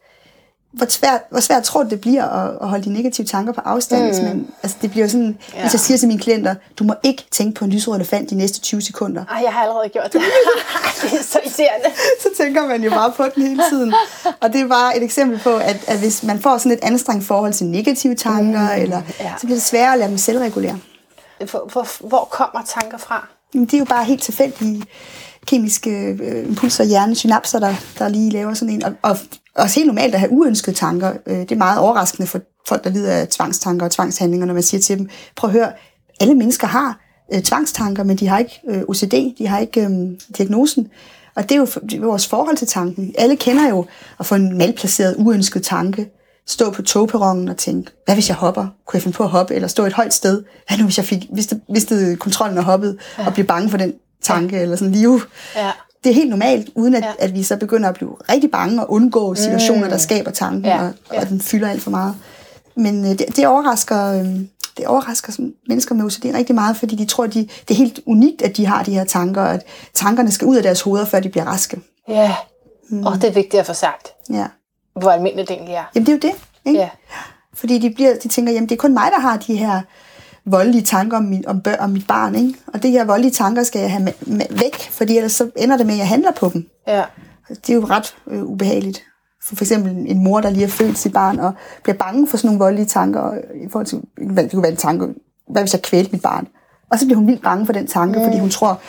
[0.72, 3.60] hvor svært, hvor svært tror du, det bliver at, at holde de negative tanker på
[3.64, 4.20] afstand?
[4.20, 4.28] Mm.
[4.28, 5.60] Men, altså, det bliver sådan, ja.
[5.60, 8.34] hvis jeg siger til mine klienter, du må ikke tænke på en lysrød elefant de
[8.34, 9.24] næste 20 sekunder.
[9.24, 10.22] Ej, jeg har allerede gjort det.
[11.02, 11.86] det er så irriterende.
[12.22, 13.94] så tænker man jo bare på den hele tiden.
[14.40, 17.24] Og det er bare et eksempel på, at, at hvis man får sådan et anstrengt
[17.24, 18.82] forhold til negative tanker, mm.
[18.82, 19.32] eller, ja.
[19.38, 20.78] så bliver det sværere at lade dem selvregulere.
[21.50, 23.28] Hvor, hvor, hvor kommer tanker fra?
[23.54, 24.84] Jamen, de er jo bare helt tilfældige
[25.46, 28.84] kemiske øh, impulser, hjernesynapser, der, der lige laver sådan en.
[28.84, 29.16] Og, og
[29.54, 31.12] også helt normalt at have uønskede tanker.
[31.26, 34.62] Øh, det er meget overraskende for folk, der lider af tvangstanker og tvangshandlinger, når man
[34.62, 35.72] siger til dem, prøv at høre,
[36.20, 37.00] alle mennesker har
[37.34, 39.90] øh, tvangstanker, men de har ikke øh, OCD, de har ikke øh,
[40.38, 40.88] diagnosen.
[41.34, 43.14] Og det er jo det er vores forhold til tanken.
[43.18, 43.86] Alle kender jo
[44.20, 46.10] at få en malplaceret, uønsket tanke.
[46.46, 48.66] Stå på togperronen og tænke, hvad hvis jeg hopper?
[48.86, 49.54] Kunne jeg finde på at hoppe?
[49.54, 50.42] Eller stå et højt sted?
[50.68, 53.26] Hvad nu hvis jeg fik, mistede, mistede kontrollen og hoppet, ja.
[53.26, 54.56] og blive bange for den tanke?
[54.56, 54.62] Ja.
[54.62, 55.20] Eller sådan liv.
[55.56, 55.70] Ja
[56.04, 57.12] det er helt normalt, uden at, ja.
[57.18, 59.90] at vi så begynder at blive rigtig bange og undgå situationer, mm.
[59.90, 60.82] der skaber tanken, ja.
[60.82, 62.14] Og, og den fylder alt for meget.
[62.74, 64.12] Men øh, det, det overrasker...
[64.12, 64.40] Øh,
[64.76, 65.32] det overrasker
[65.68, 68.66] mennesker med OCD rigtig meget, fordi de tror, de, det er helt unikt, at de
[68.66, 71.44] har de her tanker, og at tankerne skal ud af deres hoveder, før de bliver
[71.44, 71.80] raske.
[72.08, 72.34] Ja,
[72.88, 73.06] mm.
[73.06, 74.08] og det er vigtigt at få sagt.
[74.30, 74.46] Ja.
[75.00, 75.84] Hvor almindeligt det egentlig er.
[75.94, 76.42] Jamen det er jo det.
[76.66, 76.80] Ikke?
[76.80, 76.88] Ja.
[77.54, 79.80] Fordi de, bliver, de tænker, jamen det er kun mig, der har de her
[80.44, 82.34] voldelige tanker om, min, om, bør, om mit barn.
[82.34, 82.54] Ikke?
[82.66, 85.76] Og det her voldelige tanker skal jeg have med, med, væk, fordi ellers så ender
[85.76, 86.68] det med, at jeg handler på dem.
[86.86, 87.04] Ja.
[87.48, 89.02] Det er jo ret øh, ubehageligt.
[89.42, 92.36] For, for eksempel en mor, der lige har født sit barn, og bliver bange for
[92.36, 94.00] sådan nogle voldelige tanker, i forhold til,
[94.36, 95.06] det kunne være en tanke,
[95.48, 96.46] hvad hvis jeg kvælte mit barn?
[96.90, 98.24] Og så bliver hun vildt bange for den tanke, mm.
[98.24, 98.80] fordi hun tror,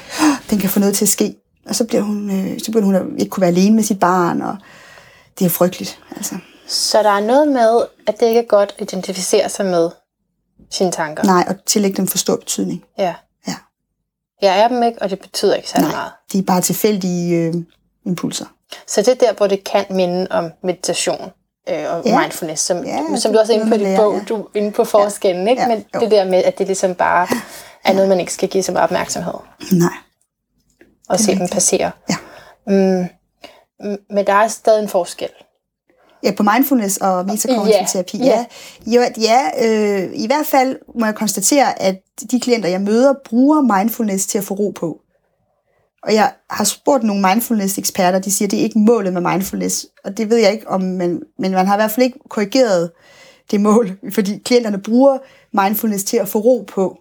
[0.50, 1.36] den kan få noget til at ske.
[1.70, 4.42] Og så bliver hun, øh, så bliver hun ikke kunne være alene med sit barn,
[4.42, 4.58] og
[5.40, 6.00] det er frygteligt.
[6.16, 6.36] Altså.
[6.68, 9.90] Så der er noget med, at det ikke er godt at identificere sig med
[10.70, 11.24] sine tanker.
[11.24, 12.84] Nej, og tillægge dem for stor betydning.
[12.98, 13.16] Ja.
[13.48, 13.56] ja.
[14.42, 16.12] Jeg er dem ikke, og det betyder ikke særlig Nej, meget.
[16.32, 17.54] de er bare tilfældige øh,
[18.06, 18.46] impulser.
[18.88, 21.32] Så det er der, hvor det kan minde om meditation
[21.70, 22.20] øh, og ja.
[22.20, 24.24] mindfulness, som, ja, som du også er inde på i dit bog, ja.
[24.30, 25.52] du er inde på forskellen, ja.
[25.52, 25.64] ikke?
[25.68, 26.00] Men jo.
[26.00, 27.28] det der med, at det ligesom bare
[27.86, 29.34] er noget, man ikke skal give så meget opmærksomhed.
[29.72, 29.94] Nej.
[31.10, 31.92] Og se dem passere.
[32.10, 32.16] Ja.
[32.68, 33.08] Mm,
[34.10, 35.30] men der er stadig en forskel.
[36.24, 38.18] Ja, på mindfulness og metakognitiv terapi.
[38.18, 38.46] Ja,
[38.88, 39.08] ja.
[39.18, 44.26] ja øh, i hvert fald må jeg konstatere, at de klienter, jeg møder, bruger mindfulness
[44.26, 45.00] til at få ro på.
[46.04, 49.88] Og jeg har spurgt nogle mindfulness-eksperter, de siger, at det er ikke målet med mindfulness.
[50.04, 52.92] Og det ved jeg ikke, om man, men man har i hvert fald ikke korrigeret
[53.52, 55.18] det mål, fordi klienterne bruger
[55.54, 56.98] mindfulness til at få ro på.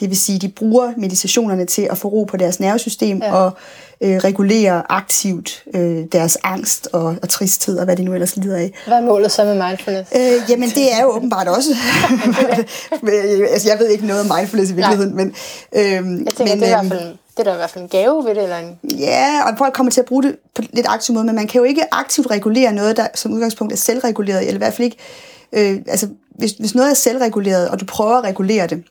[0.00, 3.34] Det vil sige, de bruger meditationerne til at få ro på deres nervesystem ja.
[3.34, 3.52] og
[4.00, 8.56] øh, regulere aktivt øh, deres angst og, og tristhed og hvad de nu ellers lider
[8.56, 8.72] af.
[8.86, 10.12] Hvad er målet så med mindfulness?
[10.16, 11.70] Øh, jamen det er jo åbenbart også.
[13.52, 15.34] altså, jeg ved ikke noget om mindfulness i virkeligheden, men...
[15.72, 17.84] Øh, jeg tænker, men, det er i hvert fald det er da i hvert fald
[17.84, 18.42] en gave ved det.
[18.42, 18.78] Eller en...
[18.98, 21.58] Ja, og folk kommer til at bruge det på lidt aktiv måde, men man kan
[21.58, 24.96] jo ikke aktivt regulere noget, der som udgangspunkt er selvreguleret, eller i hvert fald ikke,
[25.52, 28.84] øh, altså hvis, hvis noget er selvreguleret, og du prøver at regulere det,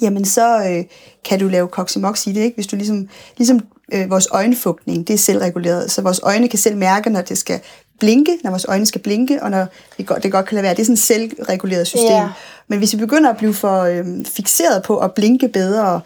[0.00, 0.84] jamen så øh,
[1.24, 2.54] kan du lave koksimox i det, ikke?
[2.54, 3.60] Hvis du ligesom, ligesom
[3.92, 7.60] øh, vores øjenfugtning, det er selvreguleret, så vores øjne kan selv mærke, når det skal
[8.00, 9.66] blinke, når vores øjne skal blinke, og når
[9.98, 10.74] det godt, det godt kan lade være.
[10.74, 12.10] Det er sådan et selvreguleret system.
[12.10, 12.28] Yeah.
[12.68, 16.00] Men hvis vi begynder at blive for øh, fixeret på at blinke bedre,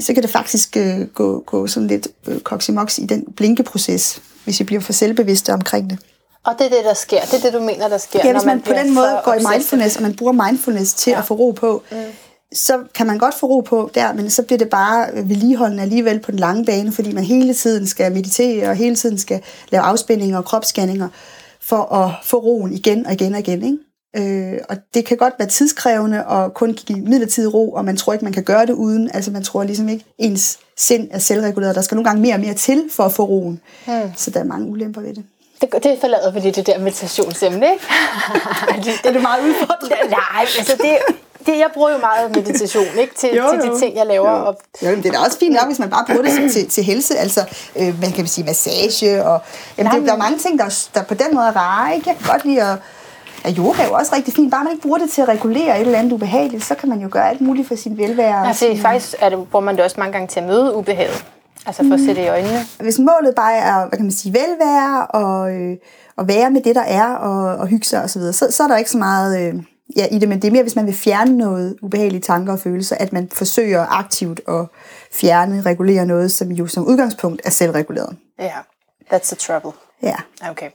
[0.00, 4.60] så kan det faktisk øh, gå, gå sådan lidt øh, koksimox i den blinkeproces, hvis
[4.60, 5.98] vi bliver for selvbevidste omkring det.
[6.44, 7.20] Og det er det, der sker.
[7.20, 9.34] Det er det, du mener, der sker, ja, hvis man, man på den måde går
[9.34, 11.18] i mindfulness, og man bruger mindfulness til ja.
[11.18, 11.96] at få ro på, mm.
[12.54, 16.20] Så kan man godt få ro på der, men så bliver det bare vedligeholdende alligevel
[16.20, 19.40] på den lange bane, fordi man hele tiden skal meditere, og hele tiden skal
[19.70, 21.08] lave afspændinger og kropsscanninger,
[21.60, 23.62] for at få roen igen og igen og igen.
[23.62, 23.78] Ikke?
[24.16, 28.12] Øh, og det kan godt være tidskrævende og kun give midlertidig ro, og man tror
[28.12, 29.10] ikke, man kan gøre det uden.
[29.14, 31.74] Altså man tror ligesom ikke, ens sind er selvreguleret.
[31.74, 33.60] Der skal nogle gange mere og mere til for at få roen.
[33.86, 34.12] Hmm.
[34.16, 35.24] Så der er mange ulemper ved det.
[35.60, 37.84] Det, det forlader vi det der meditationsemne, ikke?
[38.84, 40.10] det, er det meget udfordrende?
[40.10, 40.98] Nej, altså det,
[41.46, 43.14] det, jeg bruger jo meget meditation ikke?
[43.14, 44.30] Til, jo, til de ting, jeg laver.
[44.30, 44.46] Jo.
[44.46, 46.70] Og, jo, men det er da også fint nok, hvis man bare bruger det til,
[46.70, 47.18] til helse.
[47.18, 47.40] Altså,
[47.76, 49.24] øh, man kan sige massage.
[49.24, 49.40] Og,
[49.78, 51.94] jamen, det, der er mange ting, der, der på den måde er rare.
[51.94, 52.08] Ikke?
[52.08, 52.78] Jeg kan godt lide at
[53.44, 54.50] Ja, yoga er jo også rigtig fint.
[54.50, 57.00] Bare man ikke bruger det til at regulere et eller andet ubehageligt, så kan man
[57.00, 58.46] jo gøre alt muligt for sin velvære.
[58.46, 61.24] Ja, det faktisk er det, bruger man det også mange gange til at møde ubehaget.
[61.66, 62.66] Altså for at sætte det i øjnene.
[62.80, 65.76] Hvis målet bare er, hvad kan man sige, velvære og, øh,
[66.16, 68.68] og være med det, der er, og, og hygge sig osv., så, så, så er
[68.68, 69.54] der ikke så meget øh,
[69.96, 72.58] ja, i det, men det er mere, hvis man vil fjerne noget ubehagelige tanker og
[72.58, 74.66] følelser, at man forsøger aktivt at
[75.12, 78.16] fjerne, regulere noget, som jo som udgangspunkt er selvreguleret.
[78.38, 78.64] Ja, yeah,
[79.12, 79.72] that's the trouble.
[80.02, 80.16] Ja.
[80.50, 80.70] Okay.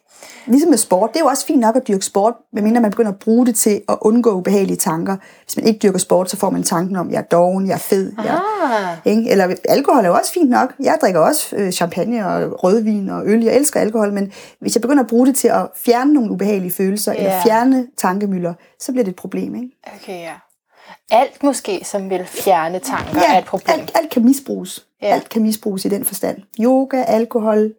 [0.46, 1.10] Ligesom med sport.
[1.14, 3.56] Det er jo også fint nok at dyrke sport, medmindre man begynder at bruge det
[3.56, 5.18] til at undgå ubehagelige tanker.
[5.44, 7.78] Hvis man ikke dyrker sport, så får man tanken om, jeg er doven, jeg er
[7.78, 8.12] fed.
[8.24, 8.42] Jeg,
[9.06, 9.30] ikke?
[9.30, 10.74] Eller alkohol er jo også fint nok.
[10.80, 13.44] Jeg drikker også øh, champagne og rødvin og øl.
[13.44, 16.72] Jeg elsker alkohol, men hvis jeg begynder at bruge det til at fjerne nogle ubehagelige
[16.72, 17.24] følelser, yeah.
[17.24, 19.56] eller fjerne tankemøller, så bliver det et problem.
[19.56, 19.70] Ikke?
[19.96, 20.34] Okay, ja.
[21.12, 23.80] Alt måske, som vil fjerne tanker, ja, er et problem.
[23.80, 24.86] Alt, alt kan misbruges.
[25.02, 25.08] Ja.
[25.08, 26.38] Alt kan misbruges i den forstand.
[26.60, 27.74] Yoga, alkohol,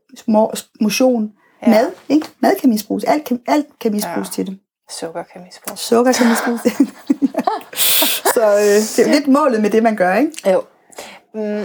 [0.81, 1.71] motion, Ja.
[1.71, 2.27] Mad, ikke?
[2.41, 3.05] Mad kan misbruges.
[3.05, 4.33] Alt kan, alt kan misbruges ja.
[4.33, 4.59] til det.
[4.91, 5.81] Sukker kan misbruges.
[5.81, 6.63] Sukker kan misbruges.
[8.35, 10.51] Så øh, det er jo lidt målet med det, man gør, ikke?
[10.51, 10.63] Jo.
[11.35, 11.65] Mm.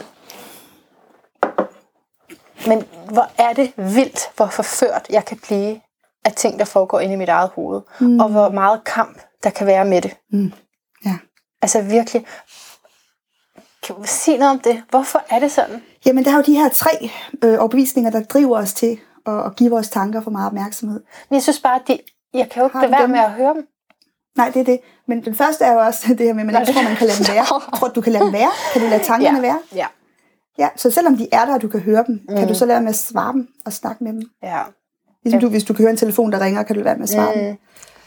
[2.67, 5.81] Men hvor er det vildt, hvor forført jeg kan blive
[6.25, 7.81] af ting, der foregår inde i mit eget hoved.
[7.99, 8.19] Mm.
[8.19, 10.17] Og hvor meget kamp, der kan være med det.
[10.31, 10.53] Mm.
[11.05, 11.17] Ja.
[11.61, 12.25] Altså virkelig.
[13.85, 14.83] Kan du sige noget om det?
[14.89, 15.81] Hvorfor er det sådan?
[16.05, 17.09] Jamen, der er jo de her tre
[17.43, 21.03] øh, overbevisninger, der driver os til at, at give vores tanker for meget opmærksomhed.
[21.29, 21.99] Men jeg synes bare, at de,
[22.33, 23.67] jeg kan jo ikke være med at høre dem.
[24.37, 24.79] Nej, det er det.
[25.07, 27.07] Men den første er jo også det her med, at man ikke tror, man kan
[27.07, 27.45] lade dem være.
[27.75, 28.51] Tror du kan lade dem være?
[28.73, 29.41] Kan du lade tankerne ja.
[29.41, 29.59] være?
[29.75, 29.87] Ja.
[30.57, 32.35] Ja, så selvom de er der, og du kan høre dem, mm.
[32.35, 34.21] kan du så lade med at svare dem og snakke med dem?
[34.43, 34.61] Ja.
[35.23, 37.09] Ligesom du, hvis du kan høre en telefon, der ringer, kan du lade med at
[37.09, 37.41] svare mm.
[37.41, 37.57] dem.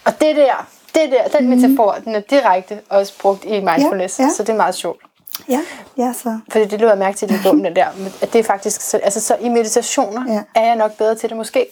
[0.04, 1.56] Og det der, det der, den mm.
[1.56, 4.30] metafor, den er direkte også brugt i mindfulness, ja, ja.
[4.30, 5.02] så det er meget sjovt.
[5.48, 5.61] Ja,
[5.98, 6.38] ja så.
[6.53, 7.87] Fordi det løber jeg mærke til, det den der,
[8.22, 10.42] at det er faktisk, så, altså så i meditationer ja.
[10.55, 11.66] er jeg nok bedre til det måske.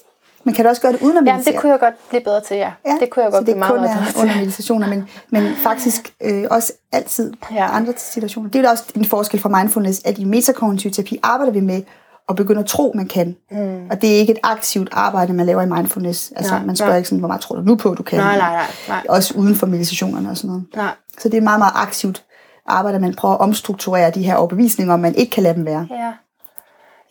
[0.44, 1.44] Men kan du også gøre det uden at meditere?
[1.46, 2.72] Ja, det kunne jeg godt blive bedre til, ja.
[2.86, 4.20] ja det kunne jeg godt blive meget, bedre til.
[4.20, 7.76] under meditationer, men, men faktisk øh, også altid ja.
[7.76, 8.50] andre situationer.
[8.50, 11.82] Det er jo også en forskel fra mindfulness, at i metakognitiv terapi arbejder vi med
[12.28, 13.36] at begynde at tro, man kan.
[13.50, 13.90] Mm.
[13.90, 16.32] Og det er ikke et aktivt arbejde, man laver i mindfulness.
[16.36, 16.96] Altså, nej, man spørger nej.
[16.96, 18.18] ikke sådan, hvor meget tror du nu på, du kan.
[18.18, 19.06] Nej, nej, nej, nej.
[19.08, 20.64] Også uden for meditationerne og sådan noget.
[20.76, 20.90] Nej.
[21.18, 22.24] Så det er meget, meget aktivt
[22.68, 25.88] arbejder man prøver at omstrukturere de her overbevisninger, om man ikke kan lade dem være.
[25.90, 26.12] Ja.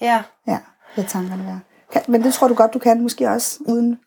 [0.02, 0.24] Ja.
[0.48, 0.58] Ja,
[0.96, 1.60] lad tankerne være.
[2.08, 4.00] Men det tror du godt, du kan måske også uden,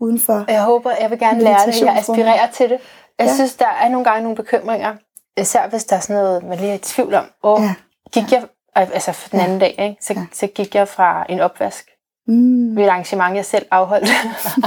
[0.00, 1.80] uden for Jeg håber, jeg vil gerne lære det.
[1.80, 2.78] Jeg aspirerer til det.
[3.18, 3.34] Jeg ja.
[3.34, 4.94] synes, der er nogle gange nogle bekymringer.
[5.36, 7.24] Især hvis der er sådan noget, man lige er i tvivl om.
[7.42, 7.74] Og ja.
[8.12, 8.42] gik ja.
[8.76, 9.64] jeg, altså for den anden ja.
[9.64, 9.96] dag, ikke?
[10.00, 10.26] Så, ja.
[10.32, 11.89] så gik jeg fra en opvask
[12.30, 12.76] mm.
[12.76, 14.08] ved et arrangement, jeg selv afholdt.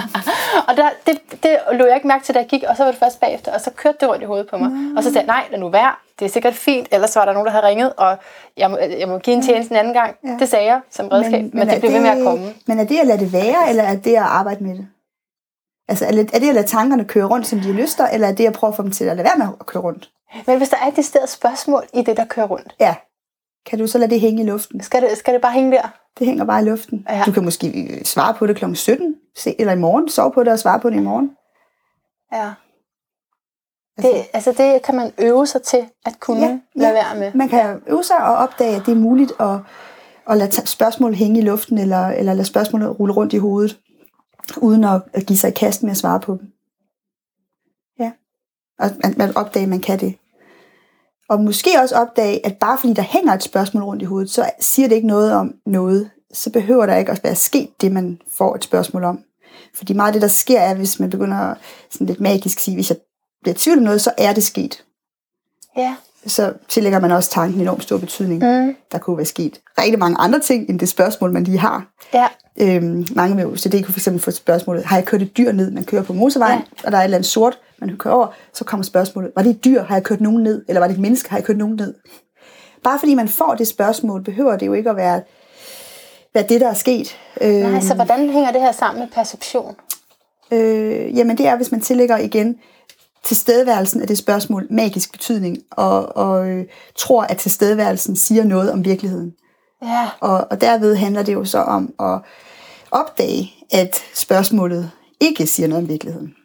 [0.67, 2.91] og der, det, det lå jeg ikke mærke til, da jeg gik, og så var
[2.91, 4.71] det først bagefter, og så kørte det rundt i hovedet på mig.
[4.71, 4.97] Mm.
[4.97, 7.33] Og så sagde jeg, nej, lad nu være, det er sikkert fint, ellers var der
[7.33, 8.17] nogen, der havde ringet, og
[8.57, 10.15] jeg må, jeg må give en tjeneste en anden gang.
[10.23, 10.37] Ja.
[10.39, 12.53] Det sagde jeg som redskab, men, men, men det blev ved med at komme.
[12.67, 14.87] Men er det at lade det være, eller er det at arbejde med det?
[15.87, 18.45] Altså, er det at lade tankerne køre rundt, som de har lyst eller er det
[18.45, 20.09] at prøve at få dem til at lade være med at køre rundt?
[20.47, 22.75] Men hvis der er et stedet spørgsmål i det, der kører rundt.
[22.79, 22.95] Ja.
[23.65, 24.81] Kan du så lade det hænge i luften?
[24.81, 26.02] Skal det, skal det bare hænge der?
[26.19, 27.05] Det hænger bare i luften.
[27.09, 27.23] Ja.
[27.25, 28.73] Du kan måske øh, svare på det kl.
[28.73, 29.15] 17,
[29.59, 31.31] eller i morgen, sove på det og svare på det i morgen.
[32.33, 32.53] Ja.
[33.97, 37.31] Det, altså det kan man øve sig til at kunne ja, lade være med.
[37.33, 39.59] Man kan øve sig og opdage, at det er muligt at,
[40.29, 43.79] at lade spørgsmål hænge i luften, eller, eller lade spørgsmålet rulle rundt i hovedet,
[44.57, 46.47] uden at, at give sig i kast med at svare på dem.
[47.99, 48.11] Ja.
[48.79, 50.15] Og man, man opdage, at man kan det.
[51.33, 54.49] Og måske også opdage, at bare fordi der hænger et spørgsmål rundt i hovedet, så
[54.59, 56.09] siger det ikke noget om noget.
[56.33, 59.19] Så behøver der ikke at være sket det, man får et spørgsmål om.
[59.75, 61.55] Fordi meget af det, der sker, er, hvis man begynder
[61.91, 62.97] sådan lidt magisk at sige, hvis jeg
[63.43, 64.83] bliver tvivl om noget, så er det sket.
[65.77, 65.95] Ja.
[66.25, 68.43] Så tillægger man også tanken enormt stor betydning.
[68.43, 68.75] Mm.
[68.91, 71.85] Der kunne være sket rigtig mange andre ting, end det spørgsmål, man lige har.
[72.13, 72.27] Ja.
[72.57, 75.71] Øhm, mange med OCD kunne fx få spørgsmålet, har jeg kørt et dyr ned?
[75.71, 76.85] Man kører på motorvejen, ja.
[76.85, 79.49] og der er et eller andet sort, man kører over, så kommer spørgsmålet, var det
[79.49, 79.83] et dyr?
[79.83, 80.65] Har jeg kørt nogen ned?
[80.67, 81.29] Eller var det et menneske?
[81.29, 81.93] Har jeg kørt nogen ned?
[82.83, 85.21] Bare fordi man får det spørgsmål, behøver det jo ikke at være,
[86.33, 87.17] være det, der er sket.
[87.41, 89.75] Nej, så hvordan hænger det her sammen med perception?
[90.51, 92.55] Øh, jamen det er, hvis man tillægger igen
[93.23, 96.65] tilstedeværelsen af det spørgsmål magisk betydning, og, og øh,
[96.95, 99.33] tror, at tilstedeværelsen siger noget om virkeligheden.
[99.83, 100.09] Ja.
[100.19, 102.19] Og, og derved handler det jo så om at
[102.91, 106.35] opdage, at spørgsmålet ikke siger noget om virkeligheden.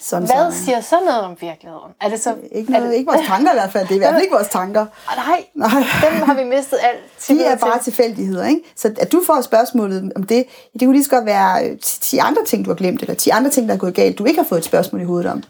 [0.00, 1.92] Sådan Hvad så, siger så noget om virkeligheden?
[2.00, 3.84] Er det så, ikke, noget, er det, ikke vores tanker i hvert fald.
[3.84, 4.86] Det er i hvert fald ikke vores tanker.
[5.26, 5.68] Nej, Nej.
[6.10, 7.84] dem har vi mistet alt De er bare til.
[7.84, 8.46] tilfældigheder.
[8.46, 8.60] Ikke?
[8.76, 12.44] Så at du får spørgsmålet om det, det kunne lige så godt være 10 andre
[12.44, 14.46] ting, du har glemt, eller 10 andre ting, der er gået galt, du ikke har
[14.48, 15.42] fået et spørgsmål i hovedet om.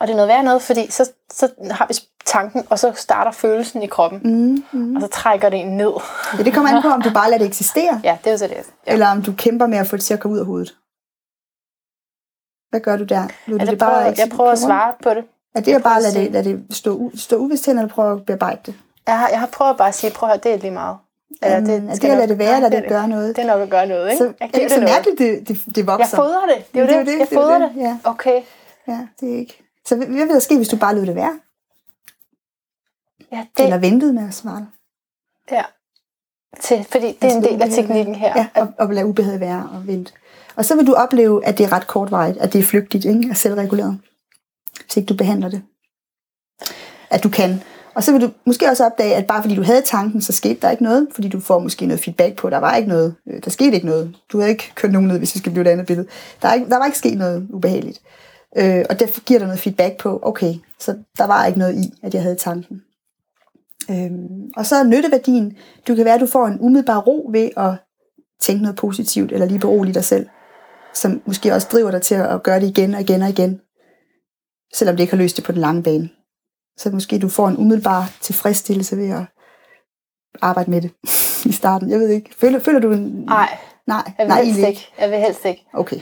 [0.00, 1.94] Og det er noget værd noget, fordi så, så har vi
[2.26, 4.20] tanken, og så starter følelsen i kroppen.
[4.24, 4.96] Mm, mm.
[4.96, 5.92] Og så trækker det en ned.
[6.38, 8.00] Ja, det kommer an på, om du bare lader det eksistere.
[8.04, 8.54] Ja, det er jo så det.
[8.86, 8.92] Ja.
[8.92, 10.74] Eller om du kæmper med at få det til at komme ud af hovedet.
[12.70, 13.28] Hvad gør du der?
[13.46, 15.24] Nu, ja, det bare prøver, jeg prøver at svare på det.
[15.54, 18.26] Er det at bare lade det, lade det stå, stå uvidst hen, eller prøve at
[18.26, 18.74] bearbejde det?
[19.06, 20.96] Jeg har, jeg har prøvet bare at sige, prøv at høre, det er lige meget.
[21.42, 23.36] Eller det, er det at lade det være, eller det gør noget?
[23.36, 24.18] Det er nok at gøre noget, ikke?
[24.18, 26.08] Så, jeg er det så mærkeligt, det, det, det vokser?
[26.10, 26.72] Jeg fodrer det.
[26.72, 27.06] Det er jo det.
[27.06, 27.70] det, det jeg det, fodrer det.
[27.74, 27.80] det.
[27.80, 27.98] Ja.
[28.04, 28.42] Okay.
[28.88, 29.62] Ja, det er ikke...
[29.86, 31.40] Så hvad vil der ske, hvis du bare lød det være?
[33.32, 33.64] Ja, det...
[33.64, 34.66] Eller ventede med at svare?
[35.50, 35.62] Ja.
[36.60, 38.32] Til, fordi det er en del af teknikken her.
[38.36, 40.12] Ja, og, og lade ubehaget være og vente.
[40.60, 43.30] Og så vil du opleve, at det er ret kortvarigt, at det er flygtigt ikke?
[43.30, 43.98] og selvreguleret,
[44.84, 45.62] hvis ikke du behandler det.
[47.10, 47.62] At du kan.
[47.94, 50.60] Og så vil du måske også opdage, at bare fordi du havde tanken, så skete
[50.60, 53.44] der ikke noget, fordi du får måske noget feedback på, der var ikke noget, øh,
[53.44, 54.16] der skete ikke noget.
[54.32, 56.08] Du havde ikke kørt nogen ned, hvis vi skal blive et andet billede.
[56.42, 58.00] Der, er ikke, der var ikke sket noget ubehageligt.
[58.56, 61.92] Øh, og det giver dig noget feedback på, okay, så der var ikke noget i,
[62.02, 62.82] at jeg havde tanken.
[63.90, 64.10] Øh,
[64.56, 65.56] og så er nytteværdien,
[65.88, 67.72] du kan være, at du får en umiddelbar ro ved at
[68.40, 70.26] tænke noget positivt, eller lige berolige dig selv
[70.94, 73.60] som måske også driver dig til at gøre det igen og igen og igen,
[74.74, 76.08] selvom det ikke har løst det på den lange bane.
[76.76, 79.22] Så måske du får en umiddelbar tilfredsstillelse ved at
[80.42, 80.90] arbejde med det
[81.50, 81.90] i starten.
[81.90, 82.30] Jeg ved ikke.
[82.38, 83.00] Føler, føler du en...
[83.00, 84.68] Nej, nej, jeg vil nej, helst ikke.
[84.68, 84.92] ikke.
[84.98, 85.66] Jeg vil helst ikke.
[85.74, 86.00] Okay.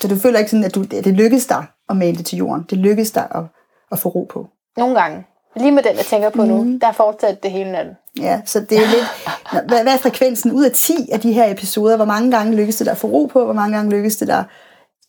[0.00, 2.38] Så du føler ikke sådan, at, du, at det lykkes dig at male det til
[2.38, 2.66] jorden?
[2.70, 3.44] Det lykkes dig at,
[3.92, 4.48] at få ro på?
[4.76, 5.24] Nogle gange.
[5.56, 6.48] Lige med den, jeg tænker på mm.
[6.48, 7.96] nu, der er fortsat det hele natten.
[8.20, 9.06] Ja, så det er lidt...
[9.68, 11.96] Hvad, hvad er frekvensen ud af 10 af de her episoder?
[11.96, 13.44] Hvor mange gange lykkes det der at få ro på?
[13.44, 14.44] Hvor mange gange lykkes det der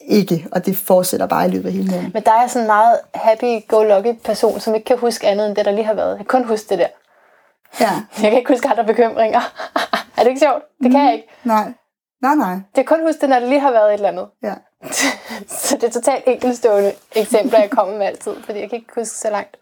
[0.08, 0.48] ikke?
[0.52, 2.12] Og det fortsætter bare i løbet af hele natten.
[2.14, 5.66] Men der er sådan en meget happy-go-lucky person, som ikke kan huske andet end det,
[5.66, 6.10] der lige har været.
[6.10, 6.88] Jeg kan kun huske det der.
[7.80, 7.92] Ja.
[8.22, 9.42] Jeg kan ikke huske andre bekymringer.
[10.18, 10.64] er det ikke sjovt?
[10.84, 11.28] Det kan jeg ikke.
[11.44, 11.74] Nej.
[12.22, 12.54] Nej, nej.
[12.54, 14.28] Det kan kun huske det, når der lige har været et eller andet.
[14.44, 14.54] Ja.
[15.68, 19.18] så det er totalt enkeltstående eksempler, jeg kommer med altid, fordi jeg kan ikke huske
[19.18, 19.58] så langt.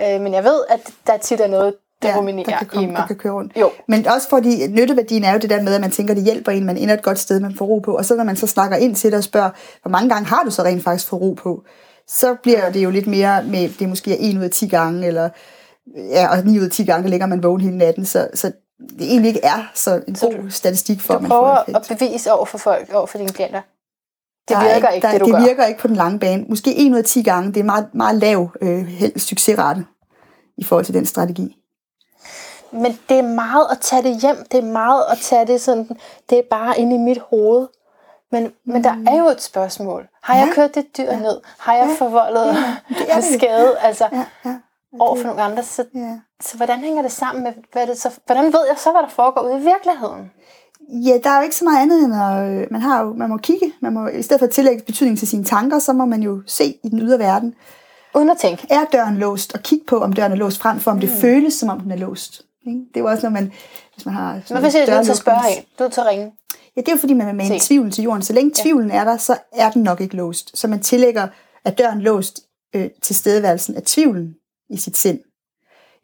[0.00, 2.88] Øh, men jeg ved, at der tit er noget, der ja, ruminerer der kan komme,
[2.88, 2.96] i mig.
[2.96, 3.52] Der kan køre rundt.
[3.56, 3.70] Jo.
[3.88, 6.52] Men også fordi nytteværdien er jo det der med, at man tænker, at det hjælper
[6.52, 7.96] en, man ender et godt sted, man får ro på.
[7.96, 9.50] Og så når man så snakker ind til det og spørger,
[9.82, 11.62] hvor mange gange har du så rent faktisk fået ro på?
[12.08, 15.06] Så bliver det jo lidt mere med, det er måske 1 ud af 10 gange,
[15.06, 15.28] eller
[15.96, 18.04] ja, og 9 ud af 10 gange ligger man vågen hele natten.
[18.04, 18.52] Så, så
[18.98, 21.90] det egentlig ikke er så en så god du, statistik for, at man får effekt.
[21.90, 23.60] at bevise over for folk, over for dine klienter.
[24.48, 25.40] Det virker ikke, ikke der, det du det gør.
[25.40, 26.44] Det virker ikke på den lange bane.
[26.48, 27.48] Måske 1 ud af 10 gange.
[27.48, 29.84] Det er en meget, meget lav øh, succesrate
[30.56, 31.56] i forhold til den strategi.
[32.72, 34.36] Men det er meget at tage det hjem.
[34.52, 35.88] Det er meget at tage det sådan,
[36.30, 37.68] det er bare inde i mit hoved.
[38.32, 40.08] Men, men der er jo et spørgsmål.
[40.22, 40.54] Har jeg ja.
[40.54, 41.18] kørt det dyr ja.
[41.18, 41.40] ned?
[41.58, 42.06] Har jeg ja.
[42.06, 42.56] forvoldet
[43.08, 43.20] ja.
[43.38, 44.24] skade altså, ja.
[44.44, 44.56] Ja.
[45.00, 45.62] over for nogle andre?
[45.62, 46.18] Så, ja.
[46.40, 49.08] så hvordan hænger det sammen med, hvad det så, hvordan ved jeg så, hvad der
[49.08, 50.30] foregår ude i virkeligheden?
[50.88, 53.36] Ja, der er jo ikke så meget andet end at, man, har jo, man må
[53.36, 56.22] kigge, man må, i stedet for at tillægge betydning til sine tanker, så må man
[56.22, 57.54] jo se i den ydre verden.
[58.14, 58.66] Uden at tænke.
[58.70, 59.54] Er døren låst?
[59.54, 61.00] Og kigge på, om døren er låst, frem for om mm.
[61.00, 62.42] det føles, som om den er låst.
[62.66, 62.78] Ikke?
[62.78, 63.52] Det er jo også, når man,
[63.94, 64.40] hvis man har...
[64.50, 66.32] Men hvis jeg er nødt til at spørge en, du til at ringe.
[66.76, 68.22] Ja, det er jo fordi, man vil en tvivl til jorden.
[68.22, 70.58] Så længe tvivlen er der, så er den nok ikke låst.
[70.58, 71.28] Så man tillægger,
[71.64, 72.40] at døren låst
[72.74, 74.34] øh, til stedværelsen af tvivlen
[74.70, 75.18] i sit sind.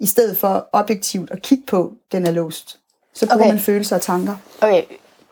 [0.00, 2.79] I stedet for objektivt at kigge på, den er låst.
[3.14, 3.50] Så bruger okay.
[3.50, 4.36] man følelser og tanker.
[4.62, 4.82] Okay,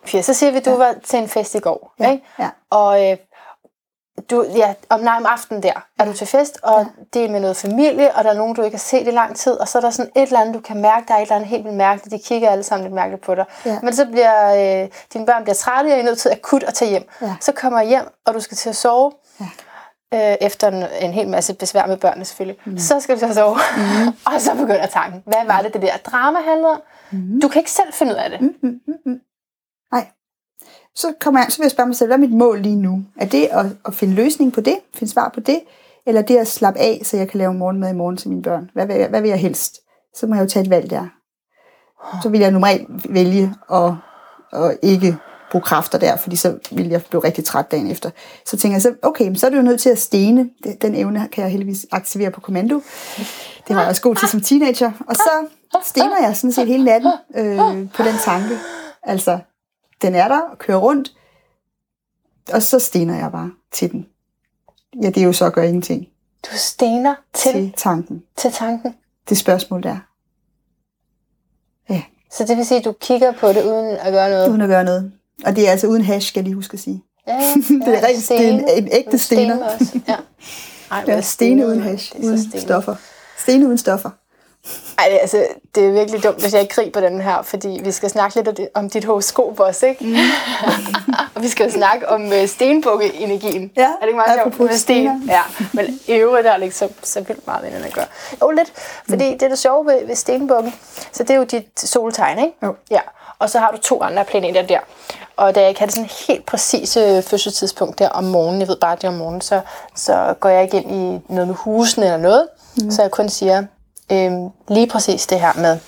[0.05, 0.77] Pia, så siger vi, at du ja.
[0.77, 1.95] var til en fest i går.
[2.01, 2.11] Ja.
[2.11, 2.25] Ikke?
[2.39, 2.49] Ja.
[2.71, 3.17] Og, øh,
[4.31, 6.87] du, ja, om, nej, om aftenen der er du til fest, og ja.
[7.15, 9.37] det er med noget familie, og der er nogen, du ikke har set i lang
[9.37, 11.23] tid, og så er der sådan et eller andet, du kan mærke, der er et
[11.23, 13.45] eller andet helt vildt mærkeligt, de kigger alle sammen lidt mærkeligt på dig.
[13.67, 13.79] Ja.
[13.83, 16.75] Men så bliver øh, dine børn bliver trætte, og I er nødt til akut at
[16.75, 17.09] tage hjem.
[17.23, 17.37] Ja.
[17.41, 20.31] Så kommer I hjem, og du skal til at sove, Ja.
[20.33, 22.61] øh, efter en, en hel masse besvær med børnene selvfølgelig.
[22.65, 22.79] Mm.
[22.79, 24.09] Så skal du til at sove, mm.
[24.35, 25.23] og så begynder tanken.
[25.27, 26.81] Hvad var det, det der drama handlede om?
[27.13, 27.41] Mm.
[27.41, 28.41] Du kan ikke selv finde ud af det.
[28.63, 29.21] Mm.
[29.93, 30.07] Nej.
[30.95, 33.05] Så, kommer jeg, så vil jeg spørge mig selv, hvad er mit mål lige nu?
[33.17, 34.79] Er det at, at finde løsning på det?
[34.95, 35.61] Finde svar på det?
[36.07, 38.71] Eller det at slappe af, så jeg kan lave morgenmad i morgen til mine børn?
[38.73, 39.81] Hvad vil, jeg, hvad vil jeg helst?
[40.15, 41.07] Så må jeg jo tage et valg der.
[42.23, 43.93] Så vil jeg normalt vælge at,
[44.53, 45.17] at ikke
[45.51, 48.11] bruge kræfter der, fordi så vil jeg blive rigtig træt dagen efter.
[48.47, 50.51] Så tænker jeg så, okay, så er du jo nødt til at stene.
[50.83, 52.83] Den evne kan jeg heldigvis aktivere på kommando.
[53.69, 54.93] Det var jeg også god til som teenager.
[55.09, 55.31] Og så
[55.85, 58.59] stener jeg sådan set hele natten øh, på den tanke.
[59.03, 59.39] Altså,
[60.03, 61.13] den er der og kører rundt,
[62.53, 64.07] og så stener jeg bare til den.
[65.03, 66.07] Ja, det er jo så at gøre ingenting
[66.45, 68.23] Du stener til, til tanken.
[68.37, 68.95] til tanken.
[69.29, 69.97] Det spørgsmål der.
[71.91, 74.49] Ja, Så det vil sige, at du kigger på det uden at gøre noget?
[74.49, 75.13] uden at gøre noget.
[75.47, 77.03] Og det er altså uden hash, skal jeg lige huske at sige.
[77.27, 77.41] Ja, ja,
[77.87, 79.65] Det er rent- det er en- en ægte stener.
[79.75, 80.01] også.
[80.09, 80.17] Ja.
[80.93, 82.63] Ej, Ja, stene uden hash, uden stenet.
[82.63, 82.95] stoffer.
[83.39, 84.11] Stene uden stoffer.
[84.99, 87.81] Ej, det, er altså, det er virkelig dumt, hvis jeg ikke griber den her, fordi
[87.85, 90.05] vi skal snakke lidt om dit horoskop også, ikke?
[90.07, 90.15] Mm.
[91.35, 93.71] og vi skal jo snakke om uh, stenbukke-energien.
[93.77, 95.23] Ja, er det ikke meget sjovt med sten?
[95.29, 95.41] Ja,
[95.73, 98.07] men i øvrigt der er det ikke så, så vildt meget med den at gøre.
[98.43, 98.73] Jo, lidt,
[99.09, 100.75] fordi det er det sjove ved, ved stenbukken,
[101.13, 102.53] så det er jo dit soltegn, ikke?
[102.63, 102.75] Jo.
[102.91, 103.01] Ja,
[103.39, 104.81] og så har du to andre planeter der.
[105.37, 108.77] Og da jeg ikke har det sådan helt præcise fødselstidspunkt der om morgenen, jeg ved
[108.81, 109.61] bare, det er om morgenen, så,
[109.95, 112.91] så går jeg ikke ind i noget med husene eller noget, mm.
[112.91, 113.65] så jeg kun siger
[114.13, 115.79] øhm, lige præcis det her med,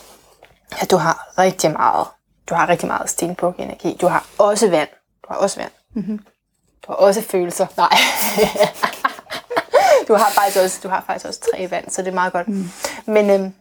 [0.80, 2.06] at du har rigtig meget,
[2.48, 3.96] du har rigtig meget stenbuk-energi.
[4.00, 4.88] Du har også vand.
[5.22, 5.70] Du har også vand.
[5.94, 6.18] Mm-hmm.
[6.86, 7.66] Du har også følelser.
[7.76, 7.96] Nej.
[10.08, 12.48] du har faktisk også, du har faktisk også tre vand, så det er meget godt.
[12.48, 12.70] Mm.
[13.06, 13.54] Men, øhm,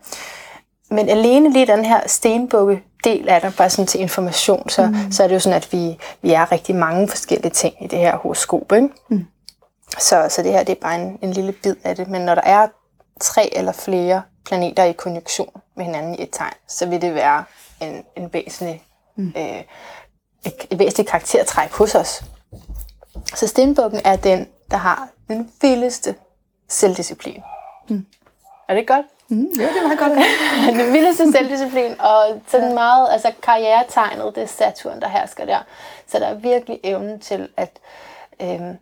[0.89, 5.11] men alene lige den her stenbukke del af det, bare sådan til information, så, mm.
[5.11, 7.99] så er det jo sådan, at vi, vi er rigtig mange forskellige ting i det
[7.99, 8.71] her horoskop.
[8.71, 8.89] Ikke?
[9.07, 9.25] Mm.
[9.99, 12.07] Så, så det her det er bare en, en lille bid af det.
[12.07, 12.67] Men når der er
[13.19, 17.43] tre eller flere planeter i konjunktion med hinanden i et tegn, så vil det være
[17.81, 18.83] en, en væsentlig,
[19.15, 19.33] mm.
[19.37, 19.63] øh,
[20.45, 22.23] et, et væsentligt karaktertræk hos os.
[23.35, 26.15] Så stenbukken er den, der har den vildeste
[26.67, 27.41] selvdisciplin.
[27.89, 28.05] Mm.
[28.69, 29.05] Er det godt?
[29.29, 30.19] Mm, ja, det var godt.
[30.77, 35.59] den vildeste selvdisciplin, og sådan meget, altså karrieretegnet, det er Saturn, der hersker der.
[36.07, 37.79] Så der er virkelig evnen til at
[38.41, 38.77] øhm,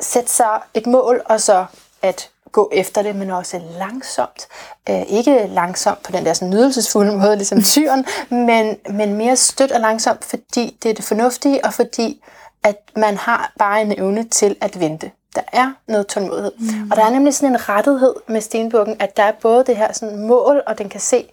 [0.00, 1.64] sætte sig et mål, og så
[2.02, 4.48] at gå efter det, men også langsomt.
[4.88, 9.72] Øh, ikke langsomt på den der sådan nydelsesfulde måde, ligesom tyren, men, men mere støt
[9.72, 12.22] og langsomt, fordi det er det fornuftige, og fordi
[12.62, 15.10] at man har bare en evne til at vente.
[15.36, 16.52] Der er noget tålmodighed.
[16.58, 16.90] Mm.
[16.90, 19.92] Og der er nemlig sådan en rettighed med stenbukken, at der er både det her
[19.92, 21.30] sådan mål, og den kan se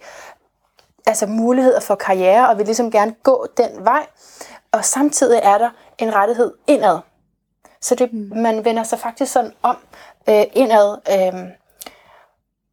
[1.06, 4.06] altså muligheder for karriere, og vil ligesom gerne gå den vej.
[4.72, 6.98] Og samtidig er der en rettighed indad.
[7.80, 8.32] Så det, mm.
[8.36, 9.76] man vender sig faktisk sådan om
[10.28, 10.98] øh, indad.
[11.10, 11.50] Øh,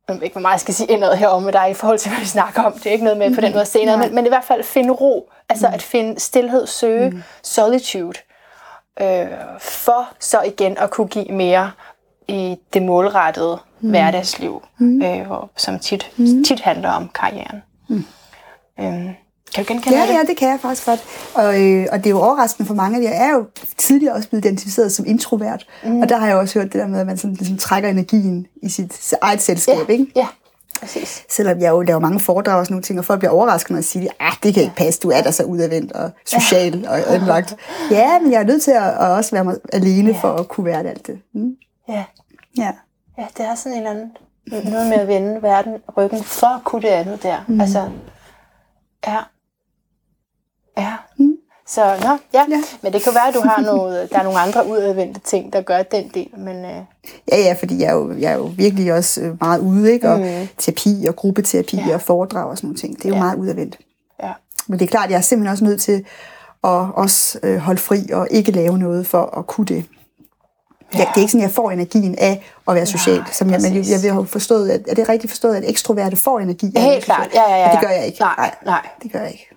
[0.08, 2.12] jeg ved ikke, hvor meget jeg skal sige indad herom med dig i forhold til,
[2.12, 2.74] hvad vi snakker om.
[2.74, 4.94] Det er ikke noget med på den måde senere, men, men i hvert fald finde
[4.94, 5.30] ro.
[5.50, 7.24] Altså at finde stillhed, søge mm.
[7.44, 8.20] solitude.
[9.02, 9.28] Øh,
[9.60, 11.72] for så igen at kunne give mere
[12.28, 13.90] i det målrettede mm.
[13.90, 15.02] hverdagsliv, mm.
[15.02, 16.44] øh, hvor, som tit, mm.
[16.44, 17.62] tit handler om karrieren.
[17.90, 18.06] Mm.
[18.80, 19.10] Øhm,
[19.56, 20.14] kan du genkende Ja, det?
[20.14, 21.04] ja, det kan jeg faktisk godt.
[21.36, 23.04] Og, øh, og det er jo overraskende for mange.
[23.04, 23.46] Jeg er jo
[23.78, 25.68] tidligere også blevet identificeret som introvert.
[25.84, 26.02] Mm.
[26.02, 28.48] Og der har jeg også hørt det der med, at man sådan, ligesom trækker energien
[28.64, 29.76] i sit eget selskab.
[29.88, 30.08] Ja, Ikke?
[30.16, 30.28] ja,
[30.80, 31.24] præcis.
[31.30, 33.78] Selvom jeg jo laver mange foredrag og sådan nogle ting, og folk bliver overrasket, når
[33.78, 37.14] jeg siger, at det kan ikke passe, du er da så udadvendt og social og
[37.14, 37.56] anlagt.
[37.92, 40.18] Ja, men jeg er nødt til at, at også være mig alene Ja.
[40.22, 41.20] for at kunne være det alt det.
[41.34, 41.56] Mm.
[41.90, 42.04] Ja.
[42.58, 42.72] Ja.
[43.18, 44.12] ja, det er sådan en eller anden
[44.72, 47.38] noget med at vende verden ryggen for at kunne det andet der.
[47.48, 47.62] Mm.
[47.62, 47.90] Altså,
[49.08, 49.18] ja.
[50.78, 50.94] Ja.
[51.18, 51.27] Mm.
[51.68, 52.18] Så, nå, ja.
[52.34, 52.46] Ja.
[52.50, 52.62] ja.
[52.82, 55.62] Men det kan være, at du har noget, der er nogle andre udadvendte ting, der
[55.62, 56.28] gør den del.
[56.38, 56.72] Men øh,
[57.32, 60.10] Ja, ja, fordi jeg er jo, jeg er jo virkelig også øh, meget ude, ikke?
[60.10, 60.48] Og mm.
[60.58, 61.94] terapi og gruppeterapi ja.
[61.94, 62.98] og foredrag og sådan nogle ting.
[62.98, 63.22] Det er jo Ja.
[63.22, 63.78] meget udadvendt.
[64.24, 64.32] ja.
[64.68, 66.06] Men det er klart, jeg er simpelthen også nødt til
[66.64, 69.86] at også øh, holde fri og ikke lave noget for at kunne det.
[70.94, 71.00] Ja.
[71.00, 73.18] Ja, det er ikke sådan, jeg får energien af at være social.
[73.18, 76.16] Nej, som jeg, men jeg vil have forstået, at, er det rigtigt forstået, at ekstroverte
[76.18, 77.30] får energi af at Helt klart.
[77.34, 77.68] Ja, ja, ja.
[77.68, 78.20] Men det gør jeg ikke.
[78.20, 78.88] Nej, nej.
[79.04, 79.50] det gør jeg ikke.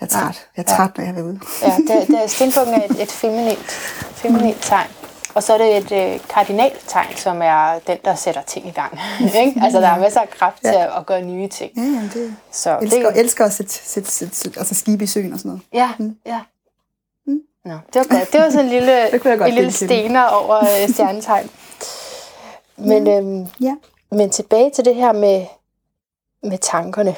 [0.00, 0.48] Jeg er træt.
[0.56, 1.40] Jeg er træt, når jeg er ude.
[1.62, 3.70] Ja, det, det, stenbukken er et, et feminint,
[4.14, 4.88] feminint tegn.
[5.34, 8.98] Og så er det et øh, kardinaltegn, som er den, der sætter ting i gang.
[9.44, 9.60] ikke?
[9.64, 11.72] Altså, der er masser af kraft til at, at gøre nye ting.
[11.76, 15.06] Ja, jamen, det Så elsker, det, elsker at sætte, sætte, sætte, sætte altså skibe i
[15.06, 15.62] søen og sådan noget.
[15.72, 15.90] ja,
[16.26, 16.40] ja.
[17.64, 18.32] Nå, det var godt.
[18.32, 19.14] Det var sådan en lille,
[19.48, 21.50] en lille stener over øh, stjernetegn.
[22.90, 23.74] Men, øhm, Ja.
[24.10, 25.46] men tilbage til det her med,
[26.42, 27.14] med tankerne.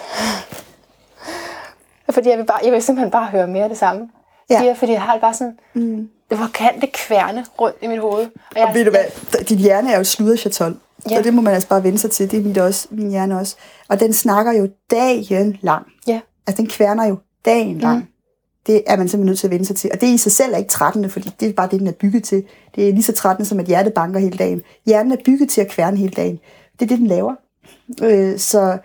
[2.14, 4.08] Fordi jeg vil, bare, jeg vil simpelthen bare høre mere af det samme.
[4.50, 4.62] Ja.
[4.62, 4.72] Ja.
[4.72, 6.08] Fordi jeg har det bare sådan, Mm.
[6.28, 8.24] hvor kan det kværne rundt i mit hoved?
[8.24, 10.76] Og, jeg, Og ved du hvad, din hjerne er jo sludderchatol.
[11.06, 11.12] Ja.
[11.14, 11.18] Ja.
[11.18, 12.30] Og det må man altså bare vende sig til.
[12.30, 13.56] Det er mit også, min hjerne også.
[13.88, 15.86] Og den snakker jo dagen lang.
[16.06, 16.20] Ja.
[16.46, 17.98] Altså, den kværner jo dagen lang.
[17.98, 18.04] Mm.
[18.66, 19.90] Det er man simpelthen nødt til at vende sig til.
[19.94, 21.92] Og det i sig selv er ikke trættende, fordi det er bare det, den er
[21.92, 22.44] bygget til.
[22.74, 24.62] Det er lige så trættende, som at hjertet banker hele dagen.
[24.86, 26.38] Hjernen er bygget til at kværne hele dagen.
[26.78, 27.34] Det er det, den laver.
[28.02, 28.78] Øh, så,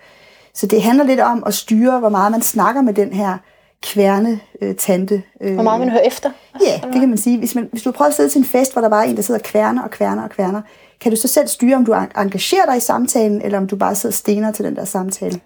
[0.54, 3.38] så det handler lidt om at styre, hvor meget man snakker med den her
[3.82, 5.22] kværne øh, tante.
[5.40, 6.30] Øh, Hvor meget man hører efter?
[6.66, 7.38] Ja, det kan man sige.
[7.38, 9.16] Hvis, man, hvis du prøver at sidde til en fest, hvor der bare er en,
[9.16, 10.62] der sidder og kværner og kværner og kværner,
[11.00, 13.76] kan du så selv styre, om du en- engagerer dig i samtalen, eller om du
[13.76, 15.40] bare sidder stener til den der samtale?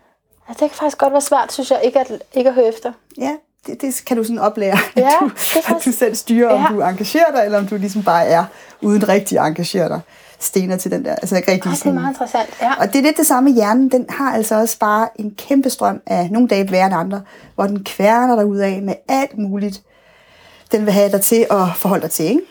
[0.49, 2.93] Ja, det kan faktisk godt være svært, synes jeg, ikke at, ikke at høre efter.
[3.19, 3.31] Ja,
[3.67, 6.15] det, det kan du sådan oplære, Ja, at, du, det er at du faktisk- selv
[6.15, 6.69] styrer, om Ja.
[6.69, 8.45] du engagerer dig, eller om du ligesom bare er
[8.83, 10.01] uden rigtig at engagere dig.
[10.41, 12.49] Stener til den der, altså ikke rigtig det er meget interessant.
[12.63, 12.73] Ja.
[12.81, 13.89] Og det er lidt det samme hjernen.
[13.89, 17.23] Den har altså også bare en kæmpe strøm af nogle dage værre end andre,
[17.55, 19.83] hvor den kværner dig ud af med alt muligt,
[20.73, 22.25] den vil have dig til at forholde dig til.
[22.27, 22.43] Ikke?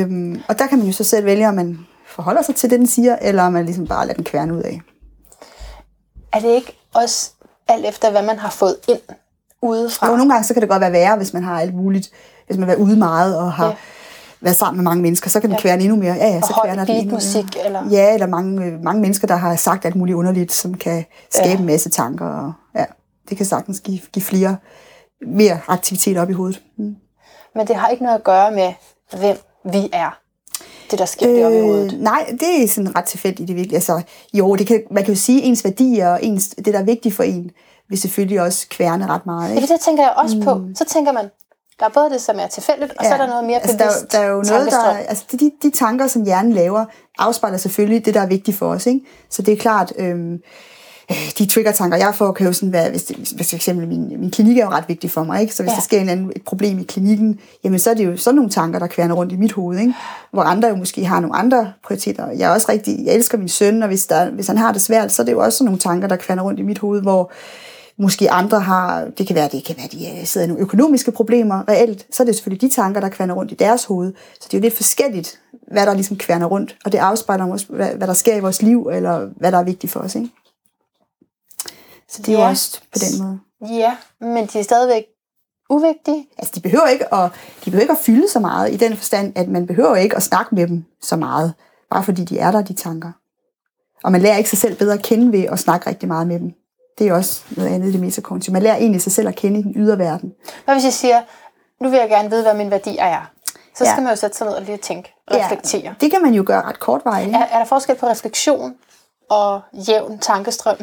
[0.00, 2.78] Øhm, og der kan man jo så selv vælge, om man forholder sig til det,
[2.78, 4.80] den siger, eller om man ligesom bare lader den kværne ud af.
[6.32, 7.30] Er det ikke også
[7.68, 9.00] alt efter, hvad man har fået ind
[9.62, 10.10] udefra?
[10.10, 12.10] Og nogle gange så kan det godt være værre, hvis man har alt muligt,
[12.46, 13.74] hvis man har været ude meget og har Ja.
[14.46, 14.48] Ja.
[14.48, 15.56] været sammen med mange mennesker, så kan den Ja.
[15.56, 15.60] ja.
[15.62, 16.14] kværne endnu mere.
[16.14, 17.20] Ja, ja, så Og kværner den endnu mere.
[17.20, 17.88] beatmusik, eller?
[17.90, 21.48] Ja, eller mange, øh, mange mennesker, der har sagt alt muligt underligt, som kan skabe
[21.48, 21.52] Ja.
[21.54, 21.58] ja.
[21.58, 22.26] en masse tanker.
[22.26, 22.84] Og, ja,
[23.28, 24.56] det kan sagtens give, give flere
[25.26, 26.62] mere aktivitet op i hovedet.
[26.78, 26.96] Mm.
[27.54, 28.72] Men det har ikke noget at gøre med,
[29.18, 29.36] hvem
[29.72, 30.18] vi er.
[30.90, 32.00] Det, der sker øh, deroppe i hovedet.
[32.00, 33.74] nej, det er sådan ret tilfældigt det virkelig.
[33.74, 34.02] Altså,
[34.34, 36.82] jo, det kan, man kan jo sige, at ens værdier og ens, det, der er
[36.84, 37.50] vigtigt for en,
[37.88, 39.48] vil selvfølgelig også kværne ret meget.
[39.50, 39.66] Ja, Ikke?
[39.66, 40.42] for det tænker jeg også mm.
[40.42, 40.60] på.
[40.74, 41.24] Så tænker man,
[41.80, 43.08] der er både det, som er tilfældigt, og ja.
[43.08, 44.96] så er der noget mere altså, bevidst der, er jo- der er jo noget, der,
[45.08, 46.84] altså, de, de, tanker, som hjernen laver,
[47.18, 48.86] afspejler selvfølgelig det, der er vigtigt for os.
[48.86, 49.00] Ikke?
[49.30, 50.38] Så det er klart, øhm,
[51.10, 54.20] øh, de trigger-tanker, jeg får, kan jo sådan være, hvis, det, hvis for eksempel min,
[54.20, 55.54] min klinik er jo ret vigtig for mig, ikke?
[55.54, 55.74] så hvis ja.
[55.76, 58.50] der sker en anden, et problem i klinikken, jamen så er det jo sådan nogle
[58.50, 59.94] tanker, der kværner rundt i mit hoved, ikke?
[60.32, 62.30] hvor andre jo måske har nogle andre prioriteter.
[62.30, 64.82] Jeg er også rigtig, jeg elsker min søn, og hvis, der, hvis han har det
[64.82, 67.02] svært, så er det jo også sådan nogle tanker, der kværner rundt i mit hoved,
[67.02, 67.32] hvor
[67.98, 71.12] måske andre har, det kan være, det kan være, de øh, sidder i nogle økonomiske
[71.12, 74.12] problemer reelt, så er det selvfølgelig de tanker, der kværner rundt i deres hoved.
[74.40, 75.40] Så det er jo lidt forskelligt,
[75.72, 78.62] hvad der ligesom kværner rundt, og det afspejler også, hvad, hvad der sker i vores
[78.62, 80.14] liv, eller hvad der er vigtigt for os.
[80.14, 80.30] Ikke?
[82.08, 82.44] Så det er ja.
[82.44, 83.40] jo også på den måde.
[83.78, 85.04] Ja, men de er stadigvæk
[85.70, 86.26] uvigtige.
[86.38, 87.30] Altså, de behøver, ikke at,
[87.64, 90.22] de behøver ikke at fylde så meget, i den forstand, at man behøver ikke at
[90.22, 91.54] snakke med dem så meget,
[91.90, 93.12] bare fordi de er der, de tanker.
[94.04, 96.40] Og man lærer ikke sig selv bedre at kende ved at snakke rigtig meget med
[96.40, 96.52] dem.
[96.98, 98.52] Det er også noget andet i det metakognitive.
[98.52, 100.32] Man lærer egentlig sig selv at kende i den ydre verden.
[100.64, 101.22] Hvad hvis jeg siger,
[101.80, 103.30] nu vil jeg gerne vide, hvad mine værdier er?
[103.76, 103.90] Så Ja.
[103.92, 105.80] skal man jo sætte sig ned og lige tænke, reflektere.
[105.84, 107.30] Ja, det kan man jo gøre ret kortvarigt.
[107.34, 108.74] Er, er der forskel på refleksion
[109.30, 110.76] og jævn tankestrøm?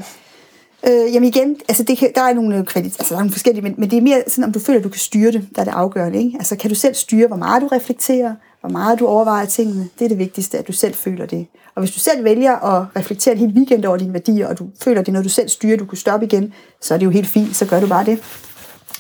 [0.88, 3.64] Øh, jamen igen, altså det kan, der er nogle kvalit- altså der er nogle forskellige,
[3.64, 5.62] men, men det er mere sådan, om du føler, at du kan styre det, der
[5.62, 6.24] er det afgørende.
[6.24, 6.36] Ikke?
[6.38, 9.90] Altså kan du selv styre, hvor meget du reflekterer, hvor meget du overvejer tingene.
[10.00, 11.48] Det er det vigtigste, at du selv føler det.
[11.76, 14.70] Og hvis du selv vælger at reflektere en hel weekend over dine værdier, og du
[14.84, 17.06] føler, at det er noget, du selv styrer, du kan stoppe igen, så er det
[17.06, 18.20] jo helt fint, så gør du bare det.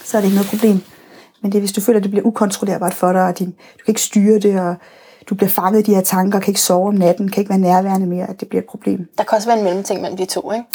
[0.03, 0.81] Så er det ikke noget problem.
[1.41, 3.83] Men det er, hvis du føler, at det bliver ukontrollerbart for dig, og din, du
[3.85, 4.75] kan ikke styre det, og
[5.29, 7.59] du bliver fanget i de her tanker, kan ikke sove om natten, kan ikke være
[7.59, 9.07] nærværende mere, at det bliver et problem.
[9.17, 10.65] Der kan også være en mellemting mellem de to, ikke?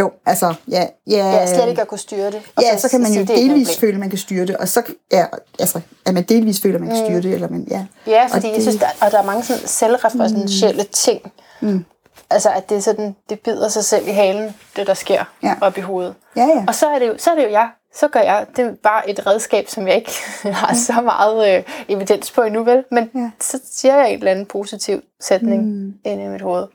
[0.00, 0.86] Jo, altså, ja.
[1.06, 2.42] ja Ja, slet ikke at kunne styre det.
[2.56, 4.82] og Ja, så kan man jo delvis føle, at man kan styre det, og så,
[5.12, 5.24] ja,
[5.58, 7.86] altså, at man delvis føler, at man kan styre det, eller man, ja.
[8.06, 10.88] Ja, Og fordi jeg det- synes, der, og der er mange sådan selvreferentielle mm.
[10.92, 11.32] ting.
[11.60, 11.84] Mm.
[12.30, 15.54] Altså, at det er sådan, det bider sig selv i halen, det der sker Ja.
[15.60, 16.14] op i hovedet.
[16.36, 16.64] Ja, ja.
[16.68, 17.68] Og så er det jo, så er det jo jeg.
[17.94, 20.12] Så gør jeg, det er bare et redskab, som jeg ikke
[20.44, 22.84] har så meget øh, evidens på endnu, vel?
[22.90, 23.30] Men Ja.
[23.40, 25.94] så siger jeg en eller anden positiv sætning mm.
[26.04, 26.66] ind i mit hoved.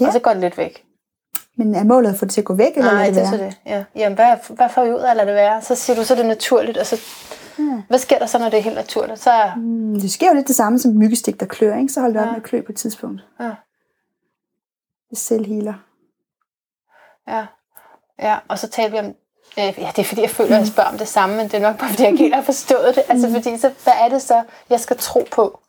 [0.00, 0.06] Ja.
[0.06, 0.82] Og så går det lidt væk.
[1.56, 3.26] Men er målet at få det til at gå væk, eller Nej, det det er
[3.30, 3.46] så være?
[3.46, 3.56] det.
[3.66, 3.84] Ja.
[3.96, 5.62] Jamen, hvad, hvad får vi ud af at lade det være?
[5.62, 6.96] Så siger du, så er det naturligt, og så...
[7.88, 9.18] Hvad sker der så, når det er helt naturligt?
[9.20, 11.92] Så er, Mm, Det sker jo lidt det samme som myggestik, der klør, ikke?
[11.92, 12.30] Så hold det op Ja.
[12.30, 13.22] med at klø på et tidspunkt.
[13.40, 13.50] ja,
[15.10, 15.74] Det selvhealer.
[17.28, 17.46] ja,
[18.22, 19.06] ja, og så taler vi om...
[19.58, 21.54] Øh, ja, det er fordi, jeg føler, at jeg spørger om det samme, men det
[21.54, 23.02] er nok bare, fordi jeg ikke helt har forstået det.
[23.08, 25.60] Altså, fordi så, hvad er det så, jeg skal tro på?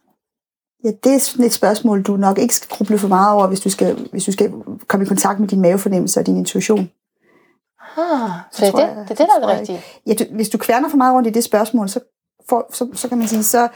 [0.84, 3.60] Ja, det er sådan et spørgsmål, du nok ikke skal gruble for meget over, hvis
[3.60, 4.52] du skal, hvis du skal
[4.88, 6.90] komme i kontakt med din mavefornemmelse og din intuition.
[7.98, 9.82] Ah, så det, er tror det, jeg- det det, der er det rigtige.
[10.08, 12.00] Ja, du, hvis du kværner for meget rundt i det spørgsmål, så,
[12.50, 13.68] får, så, så kan man sige, så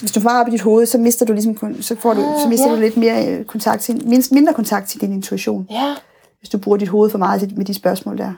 [0.00, 2.40] hvis du meget op i dit hoved, så mister du ligesom, så får du, Ah,
[2.42, 2.74] så mister ja.
[2.74, 5.94] du lidt mere øh, kontakt til, mindst, mindre kontakt til din intuition, Ja.
[6.38, 8.32] hvis du bruger dit hoved for meget med de spørgsmål der.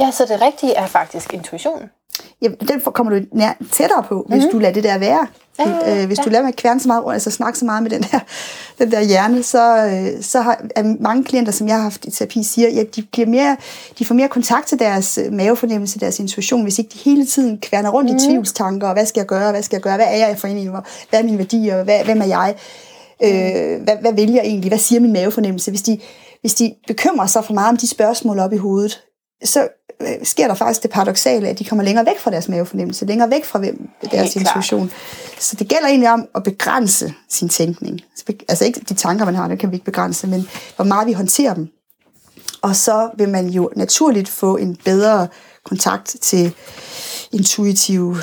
[0.00, 1.90] ja, så det rigtige er faktisk intuitionen.
[2.42, 4.52] Jamen, den kommer du nær, tættere på, hvis Mhm.
[4.52, 5.26] du lader det der være.
[5.58, 6.32] Ja, ja, ja, Øh, Hvis du ja.
[6.32, 8.18] lader at kværne så meget rundt, altså snakke så meget med den der,
[8.78, 12.10] den der hjerne, så, øh, så har er mange klienter, som jeg har haft i
[12.10, 13.56] terapi, siger, at de, bliver mere,
[13.98, 17.58] de får mere kontakt til deres øh, mavefornemmelse, deres intuition, hvis ikke de hele tiden
[17.62, 18.18] kværner rundt Mhm.
[18.20, 18.24] mm.
[18.24, 20.46] i tvivlstanker, og hvad skal jeg gøre, hvad skal jeg gøre, hvad er jeg for
[20.48, 20.68] en,
[21.10, 22.54] hvad er mine værdier, hvad, hvem er jeg,
[23.24, 25.98] øh, hvad, hvad vælger jeg egentlig, hvad siger min mavefornemmelse, hvis de,
[26.40, 29.00] hvis de bekymrer sig for meget om de spørgsmål op i hovedet,
[29.44, 29.68] så
[30.00, 33.30] øh, sker der faktisk det paradoxale, at de kommer længere væk fra deres mavefornemmelse, længere
[33.30, 34.36] væk fra deres Helt klart.
[34.36, 34.90] intuition.
[35.38, 38.00] Så det gælder egentlig om at begrænse sin tænkning.
[38.48, 41.12] Altså ikke de tanker, man har, det kan vi ikke begrænse, men hvor meget vi
[41.12, 41.68] håndterer dem.
[42.62, 45.28] Og så vil man jo naturligt få en bedre
[45.64, 46.54] kontakt til
[47.32, 48.16] intuitive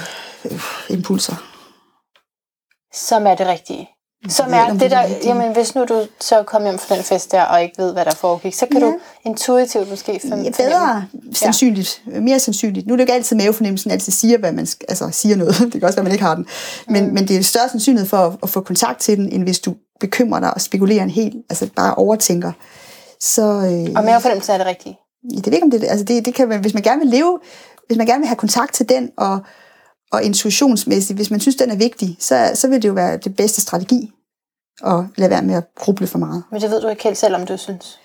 [0.46, 1.36] øh, impulser.
[2.94, 3.90] Som er det rigtige.
[4.30, 6.96] Som er det det er der, det jamen hvis nu du så kom hjem fra
[6.96, 8.86] den fest der, og ikke ved, hvad der foregik, så kan Ja.
[8.86, 12.88] du intuitivt måske fem, Ja, bedre sandsynligt, mere sandsynligt.
[12.88, 15.56] Nu er det jo ikke altid mavefornemmelsen altid siger, hvad man altså siger noget.
[15.60, 16.46] Det kan også være, man ikke har den.
[16.88, 17.14] Men, mm.
[17.14, 19.76] men det er større sandsynlighed for at, at, få kontakt til den, end hvis du
[20.00, 22.52] bekymrer dig og spekulerer en hel, altså bare overtænker.
[23.20, 24.98] Så, øh, Og mavefornemmelsen er det rigtige.
[25.34, 27.40] jeg ved ikke, om det, altså det, det kan man, hvis man gerne vil leve,
[27.88, 29.40] hvis man gerne vil have kontakt til den, og,
[30.12, 33.36] og intuitionsmæssigt, hvis man synes, den er vigtig, så, så vil det jo være det
[33.36, 34.13] bedste strategi,
[34.86, 36.44] at lade være med at gruble for meget.
[36.52, 38.00] Men det ved du ikke helt selv, om du synes,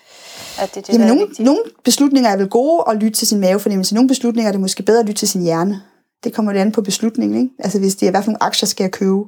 [0.61, 3.27] at det er det, Jamen, er nogle, nogle beslutninger er vel gode at lytte til
[3.27, 3.95] sin mavefornemmelse.
[3.95, 5.81] Nogle beslutninger er det måske bedre at lytte til sin hjerne.
[6.23, 7.41] Det kommer det an på beslutningen.
[7.41, 7.53] Ikke?
[7.59, 9.19] Altså hvis det er, hvad for nogle aktier skal jeg købe,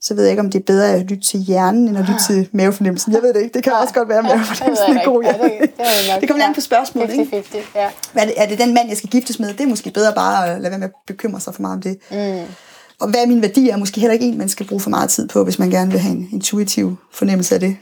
[0.00, 2.22] så ved jeg ikke, om det er bedre at lytte til hjernen, end at lytte
[2.26, 3.12] til mavefornemmelsen.
[3.12, 3.54] Jeg ved det ikke.
[3.54, 5.22] Det kan også godt være, at mavefornemmelsen er god.
[5.24, 5.70] Ja, det, det,
[6.10, 6.20] nok.
[6.20, 7.12] det kommer an på spørgsmålet.
[7.12, 7.44] Ikke?
[7.54, 7.90] 50-50, ja.
[8.12, 9.48] Hvad er, det, er det den mand, jeg skal giftes med?
[9.48, 11.82] Det er måske bedre bare at lade være med at bekymre sig for meget om
[11.82, 11.98] det.
[12.10, 12.54] Mm.
[13.02, 13.72] Og hvad er mine værdier?
[13.72, 15.90] Er måske heller ikke en, man skal bruge for meget tid på, hvis man gerne
[15.90, 17.76] vil have en intuitiv fornemmelse af det.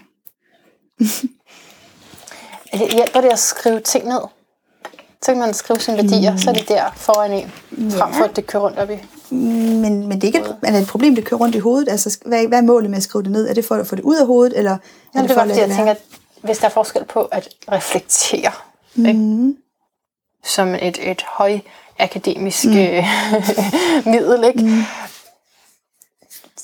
[2.93, 4.21] Hjælper det at skrive ting ned?
[5.23, 7.51] Så kan man skrive sine værdier, så er det der foran en,
[7.91, 8.95] frem for at det kører rundt op i.
[9.35, 11.89] Men, men det er ikke et, er det et problem, det kører rundt i hovedet.
[11.89, 13.49] Altså, hvad, hvad er målet med at skrive det ned?
[13.49, 14.79] Er det for at få det ud af hovedet, eller er
[15.15, 16.03] Jamen, det for var fordi, jeg det tænker, at
[16.43, 18.53] hvis der er forskel på at reflektere,
[18.95, 19.07] mm.
[19.07, 19.55] ikke?
[20.45, 21.59] som et, et høj
[21.99, 22.73] akademisk mm.
[24.13, 24.87] middel, ikke?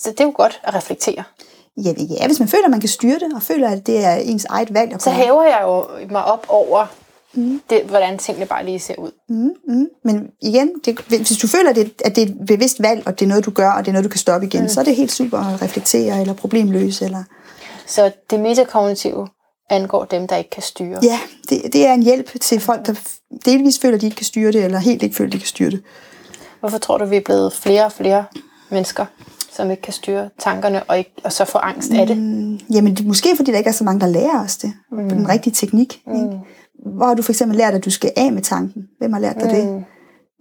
[0.06, 1.24] Så det er jo godt at reflektere.
[1.84, 4.14] Ja, ja, hvis man føler, at man kan styre det, og føler, at det er
[4.14, 4.92] ens eget valg.
[4.92, 6.86] At Så hæver jeg jo mig op over,
[7.34, 7.60] mm.
[7.70, 9.10] det, hvordan tingene bare lige ser ud.
[9.28, 9.86] Mm, mm.
[10.04, 13.18] Men igen, det, hvis du føler, at det, at det er et bevidst valg, og
[13.18, 14.68] det er noget, du gør, og det er noget, du kan stoppe igen, mm.
[14.68, 17.22] så er det helt super at reflektere, eller problemløse, eller...
[17.86, 19.28] Så det metakognitive
[19.70, 20.98] angår dem, der ikke kan styre.
[21.02, 22.94] Ja, det, det er en hjælp til folk, der
[23.44, 25.48] delvis føler, at de ikke kan styre det, eller helt ikke føler, at de kan
[25.48, 25.82] styre det.
[26.60, 28.24] Hvorfor tror du, vi er blevet flere og flere
[28.70, 29.06] mennesker,
[29.56, 32.16] som ikke kan styre tankerne, og, ikke, og så får angst af det?
[32.72, 34.72] Jamen, det måske fordi, der ikke er så mange, der lærer os det.
[34.92, 35.08] Mm.
[35.08, 36.02] Den rigtige teknik.
[36.06, 36.14] Mm.
[36.14, 36.40] Ikke?
[36.96, 38.82] Hvor har du for eksempel lært, at du skal af med tanken?
[38.98, 39.50] Hvem har lært dig mm.
[39.54, 39.84] det?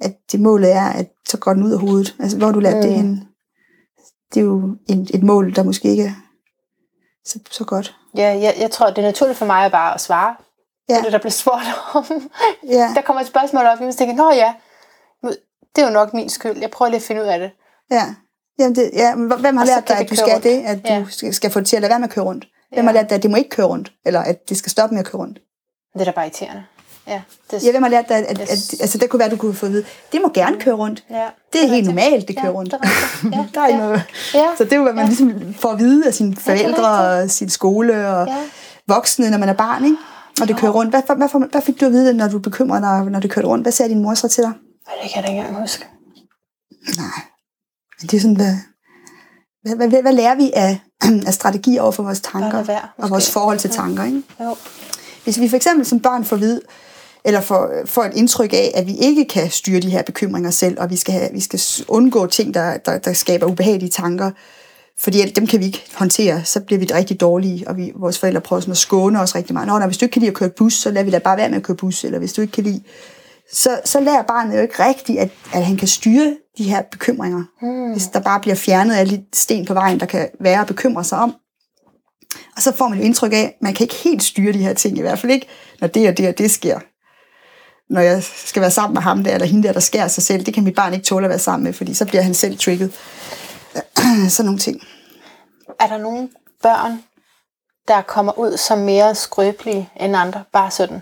[0.01, 2.16] At det målet er, at så går den ud af hovedet.
[2.20, 2.82] Altså, hvor har du lært mm.
[2.82, 3.24] det hen?
[4.34, 6.11] Det er jo en, et mål, der måske ikke er
[7.26, 7.95] så, så godt.
[8.18, 10.36] Ja, jeg, jeg tror, det er naturligt for mig at bare at svare
[10.89, 11.01] Ja.
[11.03, 12.30] det, der bliver spurgt om.
[12.68, 14.53] Ja, der kommer et spørgsmål op, og jeg tænker, nå ja,
[15.76, 16.57] det er jo nok min skyld.
[16.57, 17.51] Jeg prøver lige at finde ud af det.
[17.91, 18.16] ja.
[18.60, 20.43] Jamen det, ja, hvem har lært dig, at du skal rundt.
[20.43, 20.62] det?
[20.66, 21.06] At du Ja.
[21.10, 22.45] skal, skal få det til at lade være med at køre rundt?
[22.74, 22.88] Hvem Ja.
[22.88, 23.91] har lært dig, at det må ikke køre rundt?
[24.06, 25.39] Eller at det skal stoppe med at køre rundt?
[25.93, 26.64] Det er da bare irriterende.
[27.08, 28.49] Ja, det, Ja, hvem har lært dig, at, at, at
[28.82, 31.03] altså, det kunne være, at du kunne få at vide, det må gerne køre rundt.
[31.10, 32.72] ja, Det er helt normalt, det kører Ja, rundt.
[32.72, 33.38] det er.
[33.38, 33.86] Ja, der er ikke ja.
[33.86, 34.01] noget.
[34.34, 34.45] Ja.
[34.58, 35.10] Så det er jo, hvad man Ja.
[35.10, 37.26] ligesom får at vide af sine forældre rigtigt.
[37.26, 38.36] og sin skole og Ja.
[38.88, 39.97] voksne, når man er barn, ikke?
[40.41, 40.91] Og det kører rundt.
[40.91, 43.47] Hvad, hvad, hvad, hvad fik du at vide, når du bekymrer dig, når det kørte
[43.47, 43.64] rundt?
[43.64, 44.51] Hvad sagde din mor så til dig?
[45.03, 45.86] Det kan jeg da ikke engang huske.
[46.97, 47.22] Nej.
[48.02, 48.56] Det er sådan, hvad,
[49.64, 50.80] hvad, hvad, hvad, lærer vi af,
[51.28, 52.64] af strategier over for vores tanker?
[52.64, 54.24] være, og vores forhold til tanker, ikke?
[54.39, 54.56] Jo.
[55.24, 56.62] Hvis vi for eksempel som børn får vid,
[57.26, 60.80] eller får, får et indtryk af, at vi ikke kan styre de her bekymringer selv,
[60.80, 64.32] og vi skal, have, vi skal undgå ting, der, der, der skaber ubehagelige tanker,
[65.00, 68.41] fordi dem kan vi ikke håndtere, så bliver vi rigtig dårlige, og vi, vores forældre
[68.41, 69.68] prøver sådan at skåne os rigtig meget.
[69.68, 71.38] Nå, nej, hvis du ikke kan lide at køre bus, så lader vi da bare
[71.38, 72.82] være med at køre bus, eller hvis du ikke kan lide...
[73.54, 77.43] Så, så lærer barnet jo ikke rigtigt, at, at han kan styre de her bekymringer.
[77.62, 77.91] Mm.
[77.91, 81.04] Hvis der bare bliver fjernet alle de sten på vejen, der kan være at bekymre
[81.04, 81.36] sig om.
[82.56, 84.74] Og så får man jo indtryk af, at man kan ikke helt styre de her
[84.74, 85.48] ting, i hvert fald ikke,
[85.82, 86.80] når det og det og det sker.
[87.89, 90.46] Når jeg skal være sammen med ham der, eller hende der, der skærer sig selv,
[90.46, 92.58] det kan mit barn ikke tåle at være sammen med, fordi så bliver han selv
[92.58, 92.93] trigget.
[94.30, 94.82] Sådan nogle ting.
[95.80, 96.30] Er der nogle
[96.64, 97.04] børn,
[97.88, 100.43] der kommer ud som mere skrøbelige end andre?
[100.54, 101.02] Bare sådan.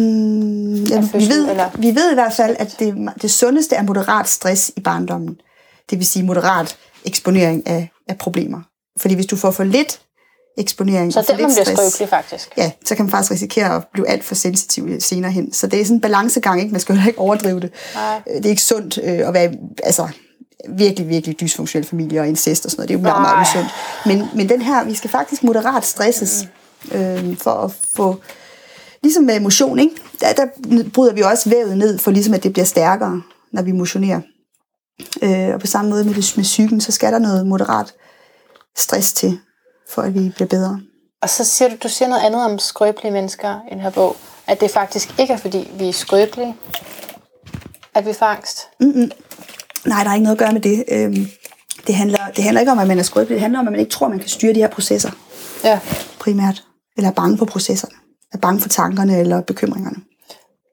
[0.00, 3.76] Mm, ja, vi, fødsel, ved, eller- vi ved i hvert fald, at det, det sundeste
[3.76, 5.36] er moderat stress i barndommen.
[5.90, 8.60] Det vil sige moderat eksponering af, af problemer.
[9.00, 10.00] Fordi hvis du får for lidt
[10.58, 11.12] eksponering.
[11.12, 12.48] Så og for man lidt bliver stress, skrøbelig faktisk.
[12.56, 15.52] Ja, så kan man faktisk risikere at blive alt for sensitiv senere hen.
[15.52, 16.72] Så det er sådan en balancegang, ikke?
[16.72, 17.70] Man skal jo ikke overdrive det.
[17.94, 18.22] Nej.
[18.30, 20.08] Øh, Det er ikke sundt øh, at være altså,
[20.68, 22.88] virkelig, virkelig dysfunktionel familie og incest og sådan noget.
[22.88, 23.70] Det er jo meget, meget usundt.
[24.06, 26.48] Men, men den her, vi skal faktisk moderat stresses
[26.92, 28.16] øh, for at få...
[29.06, 29.94] Ligesom med motion, ikke?
[30.20, 30.46] Der, der
[30.94, 34.20] bryder vi også vævet ned, for ligesom at det bliver stærkere, når vi motionerer.
[35.22, 37.94] Øh, og på samme måde med, med psyken, så skal der noget moderat
[38.76, 39.38] stress til,
[39.90, 40.80] for at vi bliver bedre.
[41.22, 44.16] Og så siger du, du siger noget andet om skrøbelige mennesker i den her bog.
[44.46, 46.56] At det faktisk ikke er, fordi vi er skrøbelige,
[47.94, 48.58] at vi får angst.
[49.86, 50.84] Nej, der er ikke noget at gøre med det.
[50.88, 51.26] Øhm,
[51.86, 53.34] det, handler, det handler ikke om, at man er skrøbelig.
[53.34, 55.10] Det handler om, at man ikke tror, man kan styre de her processer
[55.64, 55.80] Ja.
[56.18, 56.62] primært.
[56.96, 57.94] Eller er bange for processerne.
[58.32, 59.96] Er bange for tankerne eller bekymringerne.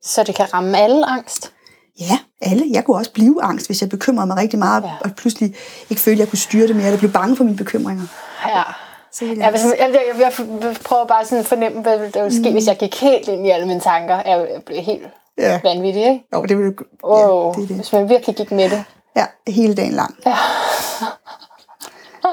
[0.03, 1.51] Så det kan ramme alle angst.
[1.99, 2.65] Ja, alle.
[2.71, 4.91] Jeg kunne også blive angst, hvis jeg bekymrede mig rigtig meget, Ja.
[5.01, 5.55] og pludselig
[5.89, 8.03] ikke følte, at jeg kunne styre det mere, eller blev bange for mine bekymringer.
[8.47, 8.63] Ja.
[9.11, 12.53] Så jeg, jeg, jeg, jeg, prøver bare sådan at fornemme, hvad der ville ske, mm.
[12.53, 14.15] hvis jeg gik helt ind i alle mine tanker.
[14.25, 15.59] Jeg, blev helt ja.
[15.63, 16.23] vanvittig, ikke?
[16.33, 16.73] Jo, det ville,
[17.03, 17.75] ja, det er det.
[17.75, 18.83] Hvis man virkelig gik med det.
[19.15, 20.15] Ja, hele dagen lang.
[20.25, 20.35] Ja.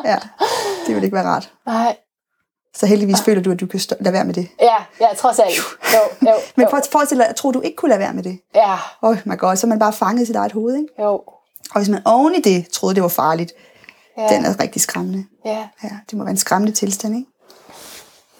[0.04, 0.18] ja,
[0.86, 1.50] det ville ikke være rart.
[1.66, 1.96] Nej.
[2.80, 4.48] Så heldigvis føler du, at du kan stå, lade være med det.
[4.60, 5.56] Ja, ja, trods alt.
[5.94, 6.70] Jo, jo, Men jo.
[6.70, 8.40] prøv at forestille dig, jeg tror, du ikke kunne lade være med det.
[8.54, 10.88] Ja, Oh my god, så er man bare fanget i sit eget hoved, ikke?
[11.02, 11.12] jo.
[11.74, 13.52] Og hvis man oven i det troede, det var farligt,
[14.18, 14.28] Ja.
[14.28, 15.24] den er rigtig skræmmende.
[15.44, 15.68] ja.
[15.82, 17.30] Ja, det må være en skræmmende tilstand, ikke?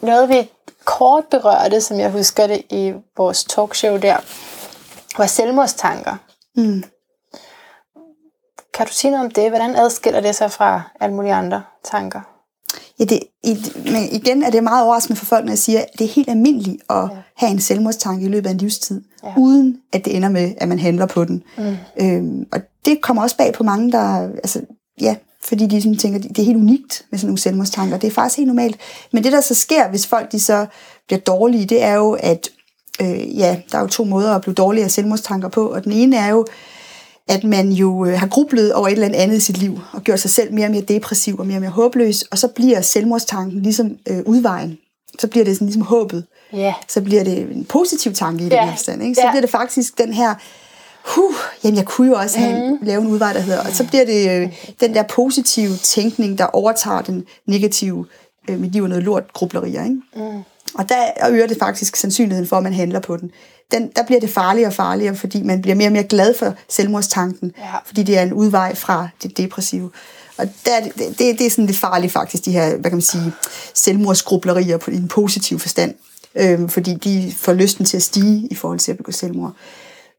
[0.01, 0.51] Noget vi
[0.85, 4.17] kort berørte, som jeg husker det i vores talkshow der,
[5.17, 6.15] var selvmordstanker.
[6.55, 6.83] Mm.
[8.73, 9.49] Kan du sige noget om det?
[9.49, 12.21] Hvordan adskiller det sig fra alle mulige andre tanker?
[13.01, 15.87] Ja, det, i, men igen er det meget overraskende for folk, når jeg siger, at
[15.99, 17.07] det er helt almindeligt at ja.
[17.37, 19.33] have en selvmordstanke i løbet af en livstid, Ja.
[19.37, 21.43] uden at det ender med, at man handler på den.
[21.57, 21.75] Mm.
[22.01, 24.21] Øhm, og det kommer også bag på mange, der...
[24.21, 24.61] Altså,
[25.01, 27.97] ja, fordi de sådan tænker, det er helt unikt med sådan nogle selvmordstanker.
[27.97, 28.77] Det er faktisk helt normalt.
[29.13, 30.65] Men det, der så sker, hvis folk de så
[31.07, 32.49] bliver dårlige, det er jo, at
[33.01, 35.67] øh, ja, der er jo to måder at blive dårlige af selvmordstanker på.
[35.67, 36.45] Og den ene er jo,
[37.31, 40.19] at man jo øh, har grublet over et eller andet i sit liv, og gjort
[40.19, 43.61] sig selv mere og mere depressiv og mere og mere håbløs, og så bliver selvmordstanken
[43.61, 44.77] ligesom øh, udvejen.
[45.19, 46.25] Så bliver det sådan ligesom håbet.
[46.53, 46.73] Ja.
[46.87, 48.65] Så bliver det en positiv tanke i den Ja.
[48.65, 49.03] her forstand.
[49.03, 49.15] Ikke?
[49.15, 49.31] Så Ja.
[49.31, 50.33] bliver det faktisk den her,
[51.15, 53.87] huh, jamen jeg kunne jo også have en, lave en udvej, der hedder, og så
[53.87, 58.05] bliver det øh, den der positive tænkning, der overtager den negative,
[58.49, 59.83] øh, mit liv er noget lort, grublerier.
[59.83, 59.95] Ikke?
[60.15, 60.41] Mm.
[60.75, 63.31] Og der øger det faktisk sandsynligheden for, at man handler på den.
[63.71, 63.89] Den.
[63.95, 67.51] Der bliver det farligere og farligere, fordi man bliver mere og mere glad for selvmordstanken,
[67.57, 67.63] Ja.
[67.85, 69.89] fordi det er en udvej fra det depressive.
[70.37, 72.91] Og der, er det, det, det er sådan lidt farligt faktisk, de her, hvad kan
[72.97, 73.33] man sige,
[73.73, 75.93] selvmordsgrublerier på, i en positiv forstand.
[76.35, 79.53] Øhm, fordi de får lysten til at stige i forhold til at begå selvmord.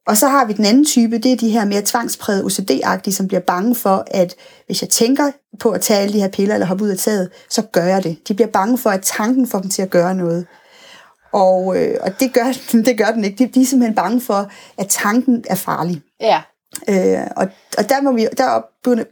[0.06, 3.28] Og så har vi den anden type, det er de her mere tvangsprægede OCD-agtige, som
[3.28, 4.34] bliver bange for, at
[4.66, 5.30] hvis jeg tænker
[5.60, 8.04] på at tage alle de her piller eller hoppe ud af taget, så gør jeg
[8.04, 8.16] det.
[8.28, 10.46] De bliver bange for, at tanken får dem til at gøre noget.
[11.32, 12.52] Og, øh, og det, gør,
[12.86, 13.44] det gør den ikke.
[13.44, 16.02] De, de er simpelthen bange for, at tanken er farlig.
[16.20, 16.40] Ja.
[16.88, 18.62] Øh, og og der, må vi, der, op,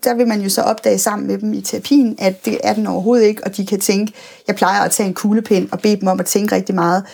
[0.04, 2.86] der vil man jo så opdage sammen med dem i terapien, at det er den
[2.86, 4.12] overhovedet ikke, og de kan tænke,
[4.48, 7.04] jeg plejer at tage en kuglepind og bede dem om at tænke rigtig meget.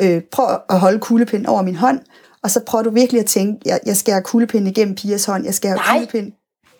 [0.00, 2.00] Øh, prøv at holde kuglepinden over min hånd,
[2.42, 5.54] og så prøver du virkelig at tænke, jeg, jeg skærer kuglepinden igennem Pias hånd, jeg
[5.54, 5.92] skærer Nej.
[5.92, 6.32] kuglepinden.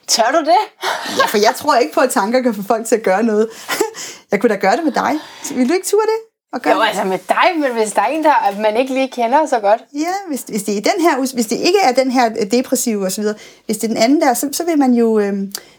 [0.08, 0.62] Tør du det?
[1.18, 3.48] Ja, for jeg tror ikke på, at tanker kan få folk til at gøre noget.
[4.30, 5.12] jeg kunne da gøre det med dig.
[5.56, 6.31] Vil du ikke ture det?
[6.52, 8.94] Og gøre Jo, altså med dig, men hvis der er en, der at man ikke
[8.94, 9.80] lige kender så godt.
[9.94, 13.24] Ja, hvis, hvis, det er den her, hvis det ikke er den her depressive osv.,
[13.66, 15.32] hvis det er den anden der, så, så vil man jo, øh,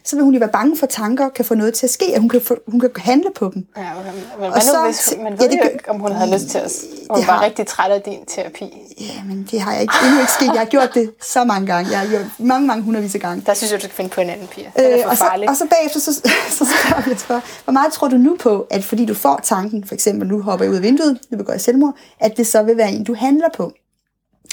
[0.03, 2.05] så vil hun jo være bange for, at tanker kan få noget til at ske,
[2.13, 3.67] at hun kan, få, hun kan handle på dem.
[3.77, 6.11] Ja, men, men Og hvad nu, hvis, man ja, ved det jo ikke, om hun
[6.11, 6.71] havde lyst til at...
[7.09, 8.73] Hun var har- rigtig træt af din terapi.
[8.99, 10.45] Ja, men det har jeg ikke, endnu ikke sket.
[10.45, 11.91] Jeg har gjort det så mange gange.
[11.91, 13.43] Jeg har gjort mange, mange hundredvis af gange.
[13.45, 14.71] Der synes jeg, du skal finde på en anden pige.
[14.75, 16.13] Er Øh, og, så, og så bagefter, så,
[16.57, 19.93] så spørger jeg hvor meget tror du nu på, at fordi du får tanken, for
[19.95, 22.77] eksempel nu hopper jeg ud af vinduet, nu begår jeg selvmord, at det så vil
[22.77, 23.73] være en, du handler på?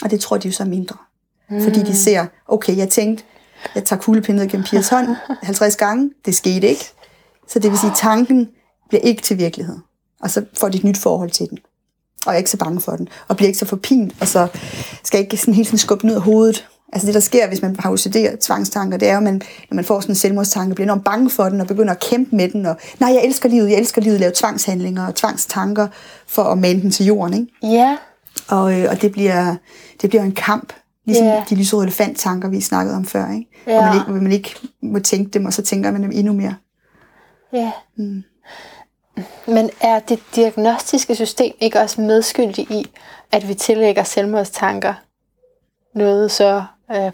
[0.03, 0.97] Og det tror de jo så mindre.
[1.51, 1.63] Mm.
[1.63, 3.25] Fordi de ser, okay, jeg tænkte,
[3.75, 6.85] jeg tager kuglepindet gennem Pias hånd 50 gange, det skete ikke.
[7.49, 8.49] Så det vil sige, at tanken
[8.89, 9.77] bliver ikke til virkelighed.
[10.21, 11.59] Og så får de et nyt forhold til den.
[12.27, 13.09] Og er ikke så bange for den.
[13.29, 14.49] Og bliver ikke så forpint, og så
[15.05, 16.69] skal ikke sådan helt sådan skubbe den ud af hovedet.
[16.93, 19.75] Altså det, der sker, hvis man har OCD tvangstanker, det er jo, at man, når
[19.75, 22.49] man får sådan en selvmordstanke, bliver enormt bange for den, og begynder at kæmpe med
[22.49, 25.89] den, og nej, jeg elsker livet, jeg elsker livet, lave tvangshandlinger og tvangstanker,
[26.27, 27.75] for at mande den til jorden, ikke?
[27.77, 27.97] Ja,
[28.49, 29.57] Og, øh, og det bliver,
[30.03, 30.73] det bliver en kamp,
[31.07, 31.45] ligesom Ja.
[31.51, 33.47] de lysrøde elefanttanker, vi snakkede om før, ikke?
[33.67, 33.73] Ja.
[33.73, 36.33] Hvor, man ikke, hvor man ikke må tænke dem, og så tænker man dem endnu
[36.33, 36.55] mere.
[37.53, 37.71] ja.
[37.97, 38.23] Mm.
[39.47, 42.91] Men er det diagnostiske system ikke også medskyldig i,
[43.33, 44.95] at vi tillægger selvmordstanker
[45.95, 47.13] noget så øh,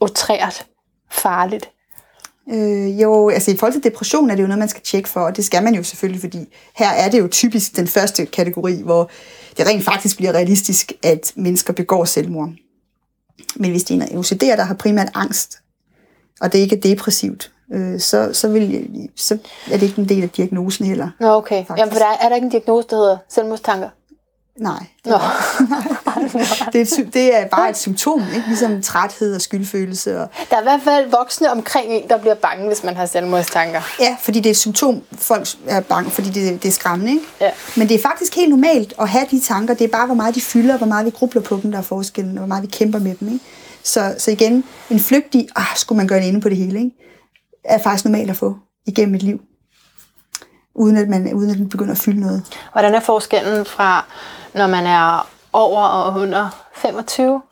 [0.00, 0.66] utrært
[1.10, 1.70] farligt?
[2.52, 5.20] Øh, jo, altså i forhold til depression er det jo noget, man skal tjekke for,
[5.20, 8.82] og det skal man jo selvfølgelig, fordi her er det jo typisk den første kategori,
[8.82, 9.10] hvor
[9.56, 12.50] det rent faktisk bliver realistisk, at mennesker begår selvmord.
[13.56, 15.58] Men hvis det er en OCD'er, der har primært angst,
[16.40, 19.38] og det ikke er depressivt, øh, så, så, vil, så
[19.70, 21.10] er det ikke en del af diagnosen heller.
[21.20, 21.64] Nå, okay.
[21.78, 23.88] Jamen, for der er, er der ikke en diagnose, der hedder selvmordstanker?
[24.56, 24.86] Nej.
[25.04, 25.16] Nå.
[26.72, 28.48] det, er det er bare et symptom, ikke?
[28.48, 30.20] ligesom træthed og skyldfølelse.
[30.20, 33.06] Og, Der er i hvert fald voksne omkring en, der bliver bange, hvis man har
[33.06, 33.80] selvmordstanker.
[34.00, 37.12] ja, fordi det er et symptom, folk er bange, fordi det, det er skræmmende.
[37.12, 37.24] Ikke?
[37.40, 37.50] Ja.
[37.76, 39.74] Men det er faktisk helt normalt at have de tanker.
[39.74, 41.82] Det er bare, hvor meget de fylder, hvor meget vi grubler på dem, der er
[41.82, 43.28] forskellen, og hvor meget vi kæmper med dem.
[43.28, 43.44] Ikke?
[43.82, 46.90] Så, så igen, en flygtig, ah, skulle man gøre det inde på det hele, ikke?
[47.64, 48.56] er faktisk normalt at få
[48.86, 49.40] igennem et liv.
[50.74, 52.42] Uden at, man, uden at den begynder at fylde noget.
[52.72, 54.04] Hvordan er forskellen fra,
[54.54, 57.42] når man er over og under 25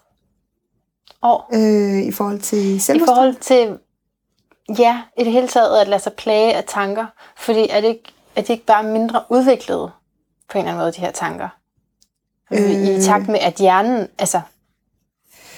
[1.23, 1.51] år?
[1.55, 3.09] Øh, I forhold til I selvmord.
[3.09, 3.79] forhold til,
[4.79, 7.07] ja, i det hele taget at lade sig plage af tanker.
[7.37, 9.91] Fordi er det ikke, er det ikke bare mindre udviklet
[10.51, 11.49] på en eller anden måde, de her tanker?
[12.53, 12.71] Øh.
[12.71, 14.41] I takt med, at hjernen altså,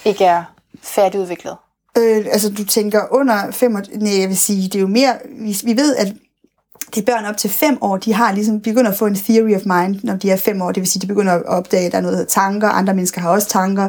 [0.05, 0.45] ikke er
[0.82, 1.57] færdigudviklet.
[1.99, 5.18] Øh, altså, du tænker under 5 år, nej, jeg vil sige, det er jo mere,
[5.28, 6.14] vi, vi ved, at
[6.95, 9.62] de børn op til 5 år, de har ligesom, begynder at få en theory of
[9.64, 11.99] mind, når de er 5 år, det vil sige, de begynder at opdage, at der
[11.99, 13.89] er noget, tanker, andre mennesker har også tanker,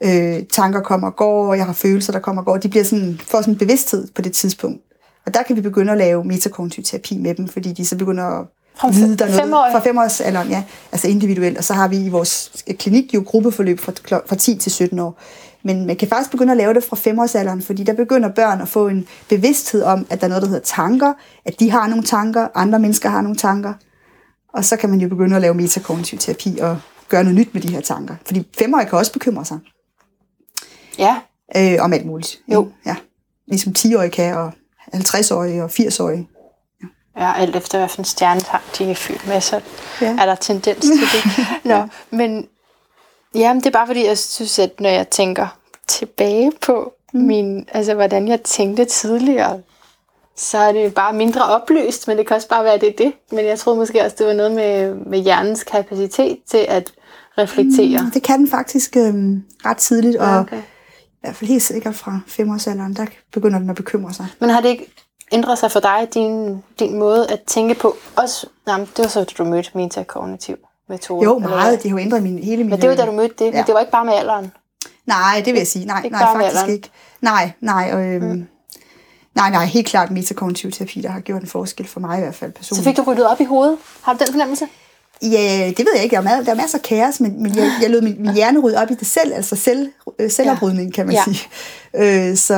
[0.00, 2.84] øh, tanker kommer og går, og jeg har følelser, der kommer og går, de bliver
[2.84, 4.82] sådan, får sådan en bevidsthed på det tidspunkt.
[5.26, 8.24] Og der kan vi begynde at lave metakognitiv terapi med dem, fordi de så begynder
[8.24, 8.46] at
[8.94, 9.72] vide, der er noget femårige?
[9.72, 10.62] fra femårsalderen, ja,
[10.92, 11.58] altså individuelt.
[11.58, 13.92] Og så har vi i vores klinik jo gruppeforløb fra,
[14.26, 15.20] fra 10 til 17 år.
[15.64, 18.68] Men man kan faktisk begynde at lave det fra femårsalderen, fordi der begynder børn at
[18.68, 21.12] få en bevidsthed om, at der er noget, der hedder tanker,
[21.44, 23.72] at de har nogle tanker, andre mennesker har nogle tanker.
[24.54, 27.62] Og så kan man jo begynde at lave metakognitiv terapi og gøre noget nyt med
[27.62, 28.14] de her tanker.
[28.26, 29.58] Fordi femårige kan også bekymre sig
[30.98, 31.16] Ja,
[31.56, 32.38] øh, om alt muligt.
[32.48, 32.68] Jo.
[32.86, 32.96] Ja.
[33.48, 34.52] Ligesom 10-årige kan, og
[34.94, 36.28] 50-årige og 80-årige.
[37.18, 39.60] ja alt efter hvilken stjernetegn de er fyldt med, så
[40.00, 40.06] Ja.
[40.06, 40.16] ja.
[40.18, 41.46] er der tendens til det.
[41.70, 41.86] Nå,
[42.16, 42.46] men
[43.34, 45.58] jamen, det er bare fordi, jeg synes, at når jeg tænker
[45.88, 47.20] tilbage på mm.
[47.20, 49.60] min, altså, hvordan jeg tænkte tidligere,
[50.36, 52.96] så er det bare mindre oplyst, men det kan også bare være, at det er
[53.04, 53.12] det.
[53.30, 56.92] Men jeg troede måske også, det var noget med, med hjernens kapacitet til at
[57.38, 58.10] reflektere.
[58.14, 59.14] Det kan den faktisk øh,
[59.64, 60.58] ret tidligt, og okay.
[60.58, 64.26] i hvert fald helt sikkert fra femårsalderen, der begynder den at bekymre sig.
[64.38, 64.92] Men har det ikke
[65.32, 67.96] ændret sig for dig, din, din måde at tænke på?
[68.16, 70.56] Også, nej, men det var så, da du mødte metakognitiv
[70.92, 71.24] metode.
[71.24, 71.82] Jo, meget.
[71.82, 72.70] Det har jo ændret min, hele min...
[72.70, 73.62] Men det var da du mødte det, men Ja.
[73.66, 74.52] det var ikke bare med alderen.
[75.06, 75.84] Nej, det vil jeg sige.
[75.84, 76.70] Nej, Ikke nej faktisk alderen.
[76.70, 76.90] ikke.
[77.20, 77.90] Nej, nej.
[77.94, 78.46] Øhm, mm.
[79.34, 82.34] Nej, nej, helt klart metakognitiv terapi, der har gjort en forskel for mig i hvert
[82.34, 82.84] fald Så personligt.
[82.88, 83.76] fik du ryddet op i hovedet.
[84.02, 84.66] Har du den fornemmelse?
[85.22, 86.16] Ja, det ved jeg ikke.
[86.16, 88.60] Der er, der er masser af kaos, men, men jeg, jeg lod min, min hjerne
[88.60, 89.88] rydde op i det selv, altså selv,
[90.18, 91.22] øh, selvoprydning, kan man Ja.
[91.24, 91.48] sige.
[92.30, 92.54] Øh, så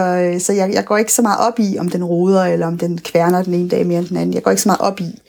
[0.46, 2.98] så jeg, jeg går ikke så meget op i, om den roder, eller om den
[2.98, 4.34] kværner den ene dag mere end den anden.
[4.34, 5.20] Jeg går ikke så meget op i,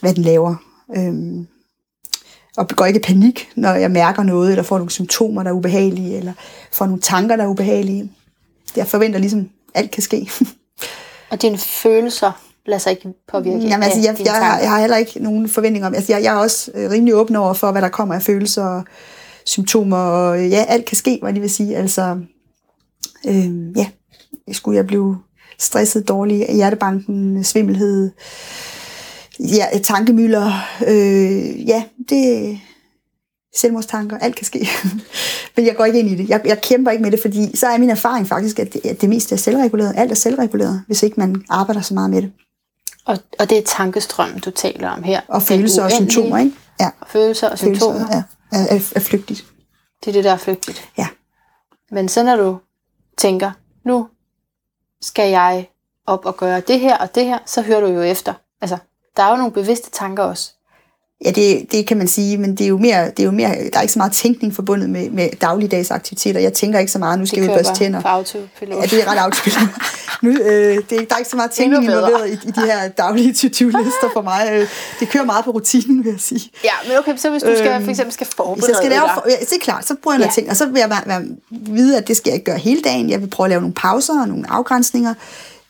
[0.00, 0.54] hvad den laver.
[0.96, 1.46] Øhm,
[2.56, 5.54] og går ikke i panik, når jeg mærker noget, eller får nogle symptomer, der er
[5.54, 6.32] ubehagelige, eller
[6.72, 8.12] får nogle tanker, der er ubehagelige.
[8.76, 10.30] Jeg forventer ligesom, at alt kan ske.
[11.30, 12.32] Og dine følelser
[12.66, 14.58] lader sig ikke påvirke Jamen, altså, jeg, jeg, tanker.
[14.58, 15.94] jeg har heller ikke nogen forventninger om...
[15.94, 18.64] Altså, jeg, jeg er også øh, rimelig åben over for, hvad der kommer af følelser
[18.64, 18.84] og
[19.44, 21.76] symptomer, og øh, ja, alt kan ske, hvad det vil sige.
[21.76, 22.18] Altså,
[23.26, 23.86] øh, ja,
[24.52, 25.18] skulle jeg blive
[25.58, 28.10] stresset, dårlig, hjertebanken, svimmelhed,
[29.56, 30.52] ja, tankemøller,
[30.86, 32.60] øh, ja, det
[33.56, 34.68] selvmordstanker, alt kan ske.
[35.56, 36.28] Men jeg går ikke ind i det.
[36.28, 39.00] Jeg, jeg kæmper ikke med det, fordi så er min erfaring faktisk, at det, at
[39.00, 39.94] det meste er selvreguleret.
[39.96, 42.32] Alt er selvreguleret, hvis ikke man arbejder så meget med det.
[43.04, 45.20] Og, og det er tankestrømmen, du taler om her.
[45.28, 46.52] Og følelser og symptomer, ikke?
[46.80, 48.06] Ja, Følelser og følelser symptomer.
[48.12, 48.22] ja,
[48.58, 49.44] er, er, er flygtigt.
[50.04, 50.90] Det er det, der er flygtigt.
[50.98, 51.06] Ja.
[51.90, 52.58] Men så når du
[53.18, 53.50] tænker,
[53.84, 54.08] nu
[55.00, 55.66] skal jeg
[56.06, 58.34] op og gøre det her og det her, så hører du jo efter.
[58.60, 58.78] Altså,
[59.16, 60.50] der er jo nogle bevidste tanker også.
[61.24, 63.48] Ja, det, det kan man sige, men det er jo mere, det er jo mere,
[63.72, 66.40] der er ikke så meget tænkning forbundet med, med dagligdags aktiviteter.
[66.40, 68.00] Jeg tænker ikke så meget, nu skal Det vi børste tænder.
[68.00, 68.78] på autopilot.
[68.82, 69.68] Ja, det er ret afspillet.
[70.22, 72.88] nu, øh, det, er- der er ikke så meget tænkning involveret i, i de her
[72.88, 74.48] daglige to-do-lister for mig.
[74.52, 74.68] Øh,
[75.00, 76.50] Det kører meget på rutinen, vil jeg sige.
[76.64, 78.90] Ja, men okay, så hvis du skal, Øhm, for eksempel skal Hvis forberede jeg skal
[78.90, 80.34] lave, for, ja, det er klart, så bruger jeg noget Ja.
[80.34, 82.82] ting, og så vil jeg være, være, vide, at det skal jeg ikke gøre hele
[82.82, 83.10] dagen.
[83.10, 85.14] Jeg vil prøve at lave nogle pauser og nogle afgrænsninger.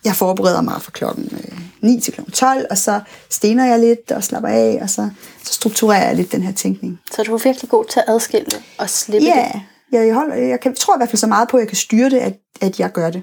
[0.04, 3.00] Jeg forbereder mig fra klokken øh, 9 til klokken 12, og så
[3.30, 5.10] stener jeg lidt og slapper af, og så,
[5.44, 7.00] så strukturerer jeg lidt den her tænkning.
[7.14, 8.46] Så du er virkelig god til at adskille
[8.78, 9.60] og slippe Ja, det.
[9.92, 11.76] jeg, jeg, holder, jeg kan, tror i hvert fald så meget på, at jeg kan
[11.76, 13.22] styre det, at, at jeg gør det.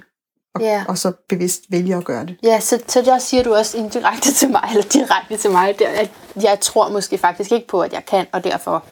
[0.55, 0.83] Og, Ja.
[0.87, 2.35] og så bevidst vælge at gøre det.
[2.43, 5.87] Ja, så, så der siger du også indirekte til mig, eller direkte til mig, der,
[5.89, 6.09] at
[6.43, 8.83] jeg tror måske faktisk ikke på, at jeg kan, og derfor...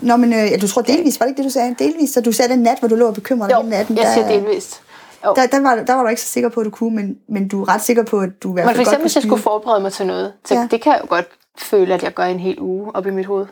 [0.00, 1.74] Nå, men øh, du tror delvis, var det ikke det, du sagde?
[1.78, 3.96] Delvis, så du sagde den nat, hvor du lå og bekymrede dig natten.
[3.96, 4.80] jeg der- siger delvist.
[5.24, 5.32] Jo.
[5.36, 7.48] Der, der, var, der var du ikke så sikker på, at du kunne, men, men
[7.48, 9.14] du er ret sikker på, at du i hvert Men fald for godt eksempel, hvis
[9.16, 10.60] jeg skulle forberede mig til noget, så Ja.
[10.60, 10.66] ja.
[10.70, 11.26] det kan jeg jo godt
[11.58, 13.46] føle, at jeg gør en hel uge op i mit hoved.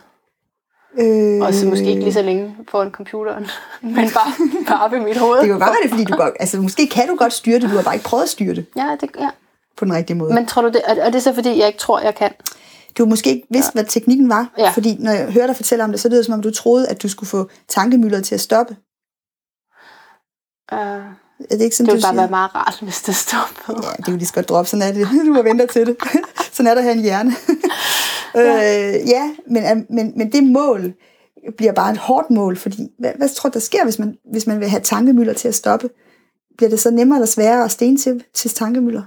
[0.99, 3.47] øh, Og så måske ikke lige så længe foran computeren,
[3.81, 4.31] men bare,
[4.67, 5.37] bare op i mit hoved.
[5.37, 7.55] Det kan jo godt være det, fordi du godt, altså måske kan du godt styre
[7.59, 9.29] det, du har bare ikke prøvet at styre det Ja, det, ja.
[9.77, 10.33] på den rigtige måde.
[10.33, 12.31] Men tror du det, er, er det så fordi, jeg ikke tror, jeg kan?
[12.97, 14.69] du har måske ikke vidst, hvad teknikken var, Ja.
[14.69, 16.87] fordi når jeg hører dig fortælle om det, så lyder det som om, du troede,
[16.89, 18.75] at du skulle få tankemøller til at stoppe.
[20.71, 21.03] Uh,
[21.39, 22.21] Er det ikke sådan, det ville bare siger?
[22.21, 23.87] være meget rart, hvis det stoppede.
[23.87, 25.07] Ja, det jo lige så godt droppe, sådan er det.
[25.27, 25.97] Du må vente til det.
[26.53, 27.35] sådan er der her en hjerne.
[28.35, 28.97] ja.
[28.99, 30.93] Øh, ja, men, er- men, men det mål
[31.57, 34.47] bliver bare et hårdt mål, fordi hvad, hvad tror du, der sker, hvis man, hvis
[34.47, 35.89] man vil have tankemøller til at stoppe?
[36.57, 39.01] Bliver det så nemmere eller sværere at sten til, til tankemøller,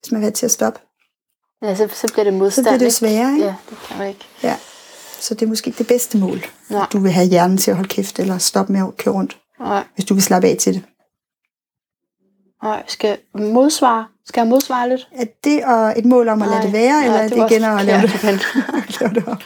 [0.00, 0.80] hvis man vil have til at stoppe?
[1.62, 3.44] Ja, så, så bliver det Så modstand, bliver det sværere, ikke?
[3.44, 4.20] Ja, det kan man ikke.
[4.42, 4.56] Ja.
[5.20, 6.82] Så det er måske ikke det bedste mål, Nej.
[6.82, 9.38] at du vil have hjernen til at holde kæft, eller stoppe med at køre rundt,
[9.60, 10.82] Nej, hvis du vil slappe af til det.
[12.62, 12.82] Nej.
[12.86, 14.06] Skal modsvare?
[14.26, 15.08] Skal jeg modsvare lidt?
[15.12, 17.36] Er det og et mål om at lade Nej, det være, nej, eller er det
[17.36, 19.42] det igen at lave det, lave det op?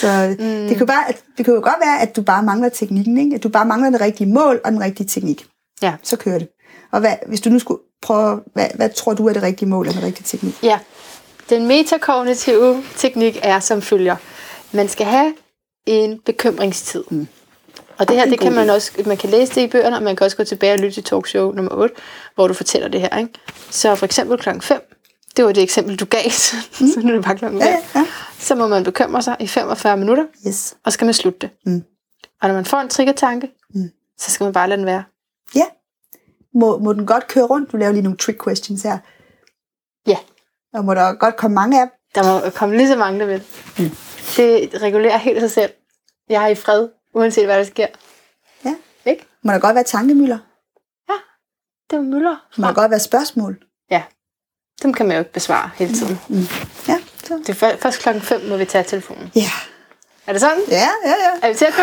[0.00, 0.68] Så mm.
[0.68, 1.04] det, kan bare,
[1.36, 3.34] det kan jo godt være, at du bare mangler teknikken, ikke?
[3.34, 5.46] at du bare mangler det rigtige mål og den rigtige teknik.
[5.82, 5.94] Ja.
[6.02, 6.48] Så kører det.
[6.92, 9.88] Og hvad, hvis du nu skulle prøve, hvad, hvad tror du er det rigtige mål
[9.88, 10.62] og den rigtige teknik?
[10.62, 10.78] Ja.
[11.50, 14.16] Den metakognitive teknik er som følger.
[14.72, 15.34] Man skal have
[15.86, 17.04] en bekymringstid.
[17.10, 17.28] Mm.
[17.98, 20.16] Og det her, det kan man også, man kan læse det i bøgerne, og man
[20.16, 21.94] kan også gå tilbage og lytte til talkshow nummer 8,
[22.34, 23.18] hvor du fortæller det her.
[23.18, 23.32] Ikke?
[23.70, 24.80] Så for eksempel klokken 5,
[25.36, 26.56] det var det eksempel, du gav, så
[27.02, 27.68] nu er det bare klokken 5.
[27.68, 28.06] Ja, ja, ja.
[28.38, 30.74] Så må man bekymre sig i 45 minutter, Yes.
[30.84, 31.50] og så skal man slutte det.
[31.66, 31.84] Mm.
[32.42, 33.90] Og når man får en triggertanke, Mm.
[34.18, 35.04] så skal man bare lade den være.
[35.54, 35.64] Ja.
[36.54, 37.72] Må, må den godt køre rundt?
[37.72, 38.98] Du laver lige nogle trick questions her.
[40.06, 40.16] Ja.
[40.74, 41.92] Og må der godt komme mange af dem?
[42.14, 43.42] Der må komme lige så mange, der vil.
[43.78, 43.90] Mm.
[44.36, 45.70] Det regulerer helt sig selv.
[46.28, 47.86] Jeg er i fred, uanset hvad der sker.
[48.64, 48.74] Ja.
[49.06, 49.26] Ikke?
[49.42, 50.38] Må der godt være tankemøller?
[51.90, 52.36] Det er møller.
[52.58, 53.58] Må der godt være spørgsmål?
[53.90, 54.02] Ja.
[54.82, 56.18] Dem kan man jo ikke besvare hele tiden.
[56.88, 56.98] Ja.
[57.24, 57.34] Så.
[57.38, 59.30] Det er før- først klokken 5, må vi tage telefonen.
[59.34, 59.50] Ja.
[60.26, 60.58] Er det sådan?
[60.68, 61.30] Ja, ja, ja.
[61.42, 61.82] Er vi tæt på?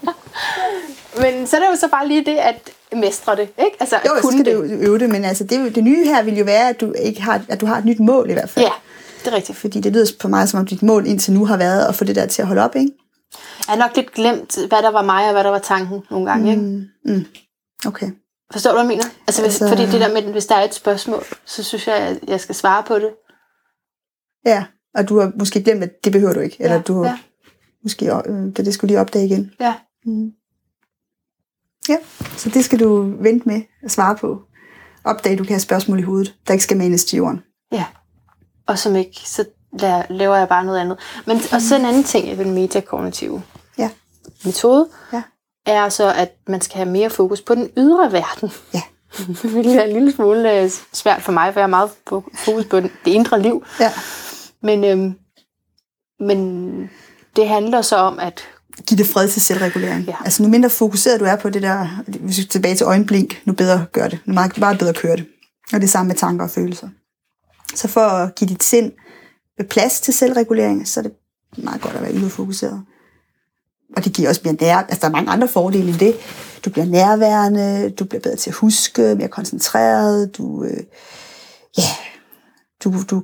[1.22, 3.76] Men så er det jo så bare lige det at mestre det, ikke?
[3.80, 4.54] Altså at Jo, så kunne skal det.
[4.54, 7.22] du øve det, men altså det, det nye her vil jo være, at du, ikke
[7.22, 8.64] har, at du har et nyt mål i hvert fald.
[8.64, 8.70] Ja,
[9.24, 9.58] det er rigtigt.
[9.58, 12.04] Fordi det lyder på mig, som om dit mål indtil nu har været at få
[12.04, 12.90] det der til at holde op, ikke?
[13.66, 16.30] Jeg har nok lidt glemt, hvad der var mig, og hvad der var tanken nogle
[16.30, 16.62] gange, ikke?
[16.62, 17.24] Mm, mm.
[17.86, 18.10] Okay.
[18.52, 19.04] Forstår du, hvad jeg mener?
[19.26, 21.96] Altså, hvis, Altså- fordi det der med, hvis der er et spørgsmål, så synes jeg,
[21.96, 23.10] at jeg skal svare på det.
[24.46, 24.64] Ja,
[24.94, 26.56] og du har måske glemt, at det behøver du ikke.
[26.60, 27.18] Eller Ja, du har ja.
[27.82, 29.52] måske, øh, det, det skulle lige opdage igen.
[29.60, 29.74] Ja.
[30.04, 30.30] Mm.
[31.88, 31.96] Ja,
[32.36, 34.42] så det skal du vente med at svare på.
[35.04, 37.40] Opdage, du kan have spørgsmål i hovedet, der ikke skal manes til jorden.
[37.72, 37.84] Ja.
[38.66, 39.44] Og som ikke, så
[39.82, 40.98] la- laver jeg bare noget andet.
[41.26, 43.42] Men og så en anden ting i den metakognitive
[43.78, 43.90] Ja.
[44.44, 45.22] metode, Ja.
[45.66, 48.50] er så, at man skal have mere fokus på den ydre verden.
[48.74, 48.82] Ja.
[49.52, 52.64] Hvilket er en lille smule øh, svært for mig, for jeg har meget fo- fokus
[52.64, 53.64] på det indre liv.
[53.80, 53.92] Ja.
[54.62, 55.14] Men, øhm,
[56.20, 56.90] men
[57.36, 58.40] det handler så om, at
[58.86, 60.04] Giv det fred til selvregulering.
[60.04, 60.14] Ja.
[60.24, 63.42] Altså, nu mindre fokuseret du er på det der, hvis vi skal tilbage til øjenblink,
[63.44, 64.18] nu bedre gør det.
[64.24, 65.26] Nu meget, meget bedre køre det.
[65.72, 66.88] Og det samme med tanker og følelser.
[67.74, 68.92] Så for at give dit sind
[69.64, 71.12] plads til selvregulering, så er det
[71.58, 72.82] meget godt at være yderfokuseret.
[73.96, 74.76] Og det giver også mere nær...
[74.76, 76.14] Altså, der er mange andre fordele end det.
[76.64, 80.64] Du bliver nærværende, du bliver bedre til at huske, mere koncentreret, du...
[80.64, 80.76] Øh,
[81.78, 81.82] ja,
[82.84, 83.22] du, du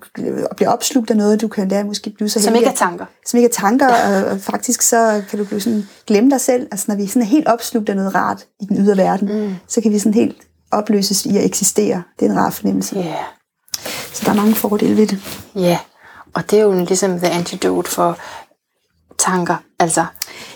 [0.57, 2.79] bliver opslugt af noget, du kan lære måske blive så som heldig, ikke er at-
[2.79, 3.07] tanker.
[3.27, 6.69] som ikke er tanker, og, og faktisk så kan du blive sådan, glemme dig selv.
[6.71, 9.55] Altså når vi sådan er helt opslugt af noget rart i den ydre verden, mm.
[9.69, 10.37] så kan vi sådan helt
[10.71, 12.03] opløses i at eksistere.
[12.21, 12.97] Det er en rar fornemmelse.
[12.97, 13.01] Ja.
[13.05, 13.13] Yeah.
[13.15, 13.25] Yeah.
[14.13, 15.19] Så der er mange fordele ved det.
[15.55, 15.79] Ja,
[16.35, 18.19] og det er jo ligesom the antidote for
[19.19, 19.57] tanker.
[19.79, 20.07] Altså,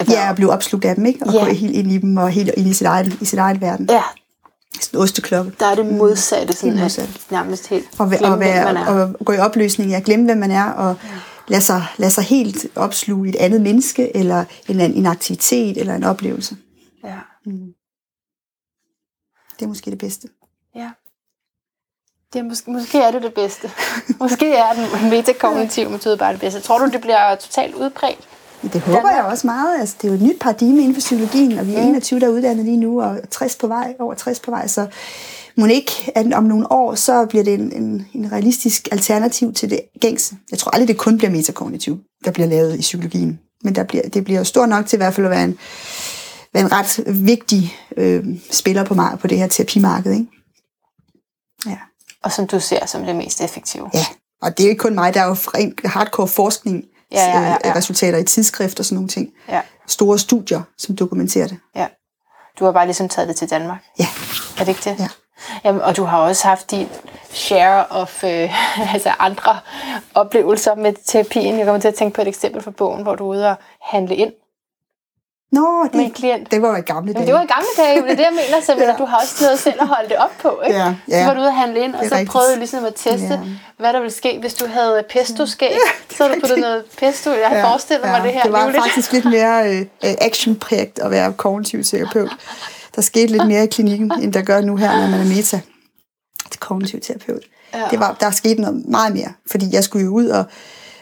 [0.00, 1.26] at Ja, at blive opslugt af dem, ikke?
[1.26, 1.38] Og Ja.
[1.44, 3.86] gå helt ind i dem, og helt ind i sit eget, i sit eget verden.
[3.90, 4.02] ja,
[4.80, 5.52] Sådan en osteklokke.
[5.60, 7.26] der er det modsatte, sådan Helt at modsat.
[7.30, 9.12] nærmest helt Og, glemme, og, hvem man være, er.
[9.18, 10.96] og gå i opløsning, ja, glemme hvem man er, og
[11.48, 16.04] lade sig, lade sig helt opsluge et andet menneske, eller en, en aktivitet, eller en
[16.04, 16.56] oplevelse.
[17.04, 17.18] Ja.
[19.58, 20.28] Det er måske det bedste.
[22.32, 23.70] Det er måske, måske er det det bedste.
[24.20, 26.60] måske er den metakognitive metode bare det bedste.
[26.60, 28.28] Tror du, det bliver totalt udbredt?
[28.72, 29.80] Det håber jeg også meget.
[29.80, 32.26] Altså, det er jo et nyt paradigme inden for psykologien, og vi er 21, der
[32.26, 34.86] er uddannet lige nu, og 60 på vej, over 60 på vej, så
[35.56, 39.70] må ikke, at om nogle år, så bliver det en, en, en realistisk alternativ til
[39.70, 40.36] det gængse.
[40.50, 43.40] Jeg tror aldrig, det kun bliver metakognitiv, der bliver lavet i psykologien.
[43.64, 45.58] Men der bliver, det bliver jo stor nok til i hvert fald at være en,
[46.54, 50.12] være en ret vigtig øh, spiller på, på det her terapimarked.
[50.12, 50.26] Ikke?
[51.66, 51.78] Ja.
[52.22, 53.90] Og som du ser som det mest effektive.
[53.94, 54.04] ja,
[54.42, 57.40] og det er jo ikke kun mig, der er jo rent hardcore forskning, Ja, ja,
[57.40, 57.70] ja, ja.
[57.70, 59.30] øh, resultater i tidsskrift og sådan nogle ting.
[59.48, 59.60] Ja.
[59.86, 61.58] Store studier, som dokumenterer det.
[61.76, 61.86] ja.
[62.58, 63.78] Du har bare ligesom taget det til Danmark.
[63.98, 64.06] Ja.
[64.58, 64.96] Er det ikke det?
[65.00, 65.08] Ja.
[65.64, 66.88] Jamen, og du har også haft din
[67.30, 68.50] share of øh,
[68.94, 69.58] altså andre
[70.14, 71.58] oplevelser med terapien.
[71.58, 73.56] Jeg kommer til at tænke på et eksempel fra bogen, hvor du er ude og
[73.82, 74.32] handle ind
[75.52, 76.50] Nå, med en det, klient.
[76.50, 77.18] det var i gamle dage.
[77.20, 78.94] Men det var i gamle dage, det er det, jeg mener, så ja.
[78.98, 80.78] du har også noget selv at holde det op på, ikke?
[80.78, 81.26] Ja, Så ja.
[81.26, 82.30] var du ude at handle ind, og Det så rigtigt.
[82.30, 83.40] prøvede du ligesom at teste, Ja.
[83.78, 85.72] hvad der ville ske, hvis du havde pesto-skæg.
[86.16, 88.84] Så havde du puttet noget pesto, jeg har forestillet mig det her Det var livligt.
[88.84, 92.30] faktisk lidt mere øh, øh, actionprægt at være kognitiv terapeut.
[92.96, 95.60] Der skete lidt mere i klinikken, end der gør nu her, når man er meta
[96.50, 97.42] til kognitiv terapeut.
[97.74, 97.78] Ja.
[97.78, 97.84] Ja.
[97.90, 100.44] Det var, der skete noget meget mere, fordi jeg skulle jo ud og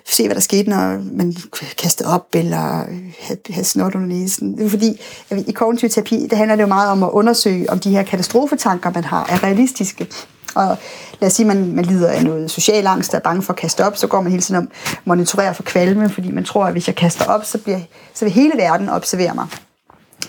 [0.07, 1.37] se, hvad der skete, når man
[1.79, 2.85] kastede op, eller
[3.21, 4.59] havde, havde snot under næsen.
[4.59, 5.01] Det er fordi,
[5.47, 8.91] i kognitiv terapi, det handler det jo meget om at undersøge, om de her katastrofetanker,
[8.95, 10.07] man har, er realistiske.
[10.55, 10.77] Og
[11.21, 13.53] lad os sige, at man, man lider af noget social angst, der er bange for
[13.53, 14.69] at kaste op, så går man hele tiden om
[15.05, 17.81] monitorerer for kvalme, fordi man tror, at hvis jeg kaster op, så, bliver,
[18.15, 19.47] så vil hele verden observere mig.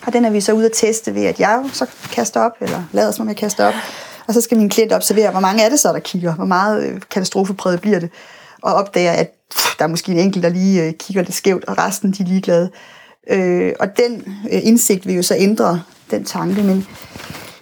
[0.05, 2.83] Og den er vi så ude at teste ved, at jeg så kaster op, eller
[2.91, 3.73] lader som om jeg kaster op.
[4.27, 6.33] Og så skal min klient observere, hvor mange er det så, der kigger?
[6.33, 8.09] Hvor meget øh, katastrofepræget bliver det?
[8.61, 9.31] Og opdager, at
[9.79, 12.27] der er måske en enkelt, der lige øh, kigger lidt skævt, og resten de er
[12.27, 12.71] ligeglade.
[13.29, 15.81] Øh, og den øh, indsigt vil jo så ændre
[16.11, 16.87] den tanke, men,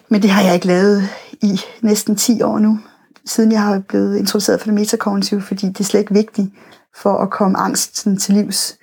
[0.10, 1.10] men det har jeg ikke lavet
[1.42, 2.80] i næsten 10 år nu,
[3.26, 6.48] siden jeg har blevet introduceret for det metakognitive, fordi det er slet ikke vigtigt
[6.96, 8.78] for at komme angsten til livs.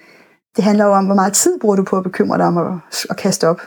[0.56, 3.06] Det handler jo om, hvor meget tid bruger du på at bekymre dig om at,
[3.10, 3.60] at kaste op,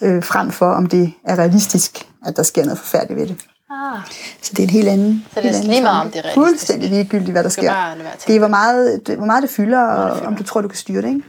[0.00, 3.46] øh, frem for om det er realistisk, at der sker noget forfærdeligt ved det.
[3.74, 4.00] Ah,
[4.42, 6.18] Så det er en helt anden Så det er helt anden lige meget, om det
[6.18, 6.48] er realistisk.
[6.48, 7.74] Fuldstændig ligegyldigt, hvad der sker.
[8.26, 10.28] Det er, hvor meget, det, hvor meget det fylder, og fylder.
[10.28, 11.22] om du tror, du kan styre det, ikke?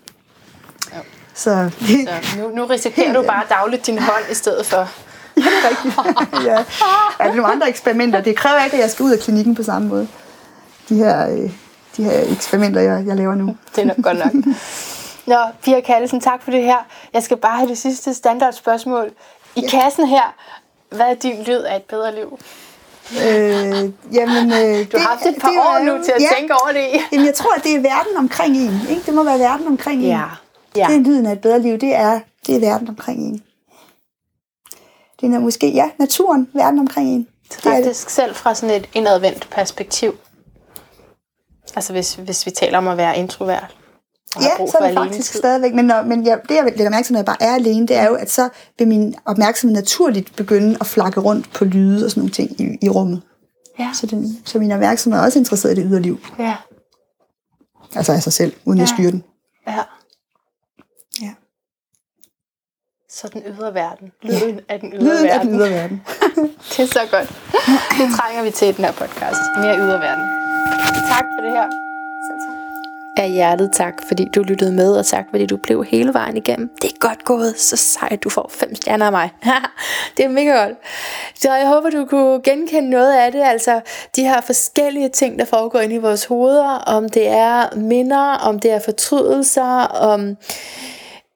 [0.95, 0.99] Jo.
[1.33, 4.89] Så så nu, nu risikerer du bare dagligt din hånd i stedet for.
[5.35, 6.45] det er rigtigt.
[6.49, 6.57] ja.
[7.19, 8.21] Er der nogle andre eksperimenter?
[8.21, 10.07] Det kræver ikke, at jeg skal ud af klinikken på samme måde.
[10.89, 11.51] De her, øh,
[11.97, 13.57] de her eksperimenter, jeg, jeg laver nu.
[13.75, 14.55] Det er nok godt nok.
[15.31, 16.77] Nå, Pia Kallesen, tak for det her.
[17.13, 19.11] Jeg skal bare have det sidste standardspørgsmål.
[19.55, 20.33] I kassen her,
[20.89, 22.39] hvad er din lyd af et bedre liv?
[23.11, 26.27] Øh, jamen, øh, Du har haft et par det år jo- nu til at ja,
[26.37, 26.87] tænke over det.
[27.11, 28.79] Jamen, jeg tror, at det er verden omkring en.
[28.89, 29.01] Ikke?
[29.05, 30.07] Det må være verden omkring en.
[30.07, 30.23] Ja.
[30.75, 30.85] Ja.
[30.89, 31.77] Det er lyden af et bedre liv.
[31.77, 33.43] Det er, det er verden omkring en.
[35.21, 37.27] Det er måske, ja, naturen, verden omkring en.
[37.49, 37.83] Det er det.
[37.85, 40.15] Faktisk selv fra sådan et indadvendt perspektiv.
[41.75, 43.75] Altså hvis, hvis vi taler om at være introvert.
[44.35, 45.39] Og Ja, brug så er det faktisk tid.
[45.39, 45.73] stadigvæk.
[45.73, 47.95] Men, når, men jeg, det, jeg lægger mærke til, når jeg bare er alene, det
[47.95, 52.11] er jo, at så vil min opmærksomhed naturligt begynde at flakke rundt på lyde og
[52.11, 53.21] sådan nogle ting i, i rummet.
[53.79, 53.89] Ja.
[53.93, 56.19] Så, den, så min opmærksomhed er også interesseret i det ydre liv.
[56.39, 56.55] Ja.
[57.95, 58.83] Altså af sig selv, uden ja.
[58.83, 58.95] at Ja.
[58.95, 59.23] styre den.
[59.67, 59.79] ja.
[61.21, 61.33] Ja.
[63.09, 64.11] Så den ydre verden.
[64.23, 65.47] Lyden af den ydre Lyden af verden.
[65.47, 66.01] den ydre verden.
[66.77, 67.29] Det er så godt.
[67.97, 69.39] Det trænger vi til i den her podcast.
[69.57, 70.25] Mere ydre verden.
[71.13, 71.84] Tak for det her.
[73.17, 76.69] Af hjertet tak, fordi du lyttede med, og tak, fordi du blev hele vejen igennem.
[76.81, 79.29] Det er godt gået, så sejt, du får fem stjerner af mig.
[80.17, 80.77] det er mega godt.
[81.35, 83.81] Så jeg håber, du kunne genkende noget af det, altså
[84.15, 88.59] de her forskellige ting, der foregår inde i vores hoveder, om det er minder, om
[88.59, 90.37] det er fortrydelser, om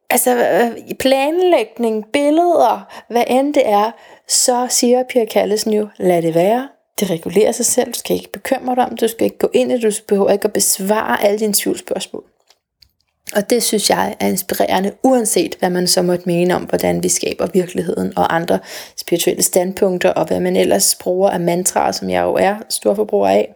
[0.09, 3.91] altså øh, planlægning, billeder, hvad end det er,
[4.27, 6.67] så siger Pia Kallesen jo, lad det være.
[6.99, 7.93] Det regulerer sig selv.
[7.93, 8.97] Du skal ikke bekymre dig om.
[8.97, 9.83] Du skal ikke gå ind i det.
[9.83, 12.23] Du behøver ikke at besvare alle dine tvivlsspørgsmål.
[13.35, 17.09] Og det synes jeg er inspirerende, uanset hvad man så måtte mene om, hvordan vi
[17.09, 18.59] skaber virkeligheden og andre
[18.97, 23.27] spirituelle standpunkter, og hvad man ellers bruger af mantraer, som jeg jo er stor forbruger
[23.27, 23.53] af,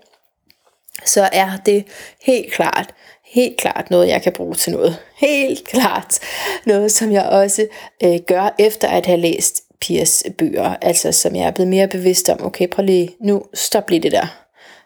[1.06, 1.86] så er det
[2.22, 2.94] helt klart,
[3.26, 4.98] helt klart noget, jeg kan bruge til noget.
[5.18, 6.20] Helt klart
[6.66, 7.68] noget, som jeg også
[8.04, 12.30] øh, gør efter at have læst pigers bøger, altså som jeg er blevet mere bevidst
[12.30, 14.28] om, okay, prøv lige, nu stop lige det der.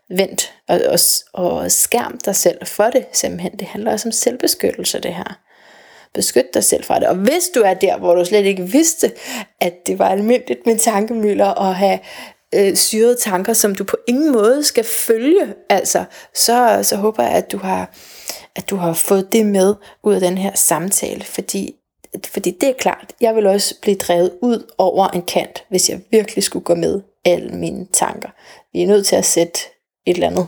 [0.10, 1.00] Vent og, og,
[1.34, 3.52] og skærm dig selv for det simpelthen.
[3.60, 5.40] Det handler også om selvbeskyttelse, det her.
[6.14, 7.08] Beskyt dig selv fra det.
[7.08, 9.12] Og hvis du er der, hvor du slet ikke vidste,
[9.62, 12.00] at det var almindeligt med tankemøller og have
[12.56, 17.32] øh, syrede tanker, som du på ingen måde skal følge, altså, så, så håber jeg,
[17.32, 17.92] at du har
[18.58, 21.76] at du har fået det med ud af den her samtale, fordi,
[22.26, 26.02] fordi det er klart, jeg vil også blive drevet ud over en kant, hvis jeg
[26.12, 28.30] virkelig skulle gå med alle mine tanker.
[28.74, 29.60] Vi er nødt til at sætte
[30.06, 30.48] et eller andet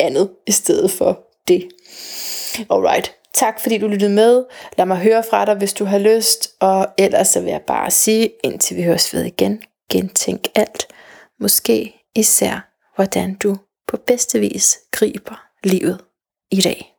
[0.00, 1.68] andet i stedet for det.
[2.70, 3.14] Alright.
[3.34, 4.44] Tak fordi du lyttede med.
[4.78, 6.54] Lad mig høre fra dig, hvis du har lyst.
[6.60, 10.86] Og ellers så vil jeg bare sige, indtil vi høres ved igen, gentænk alt.
[11.40, 13.56] Måske især, hvordan du
[13.88, 16.00] på bedste vis griber livet
[16.50, 16.93] i dag.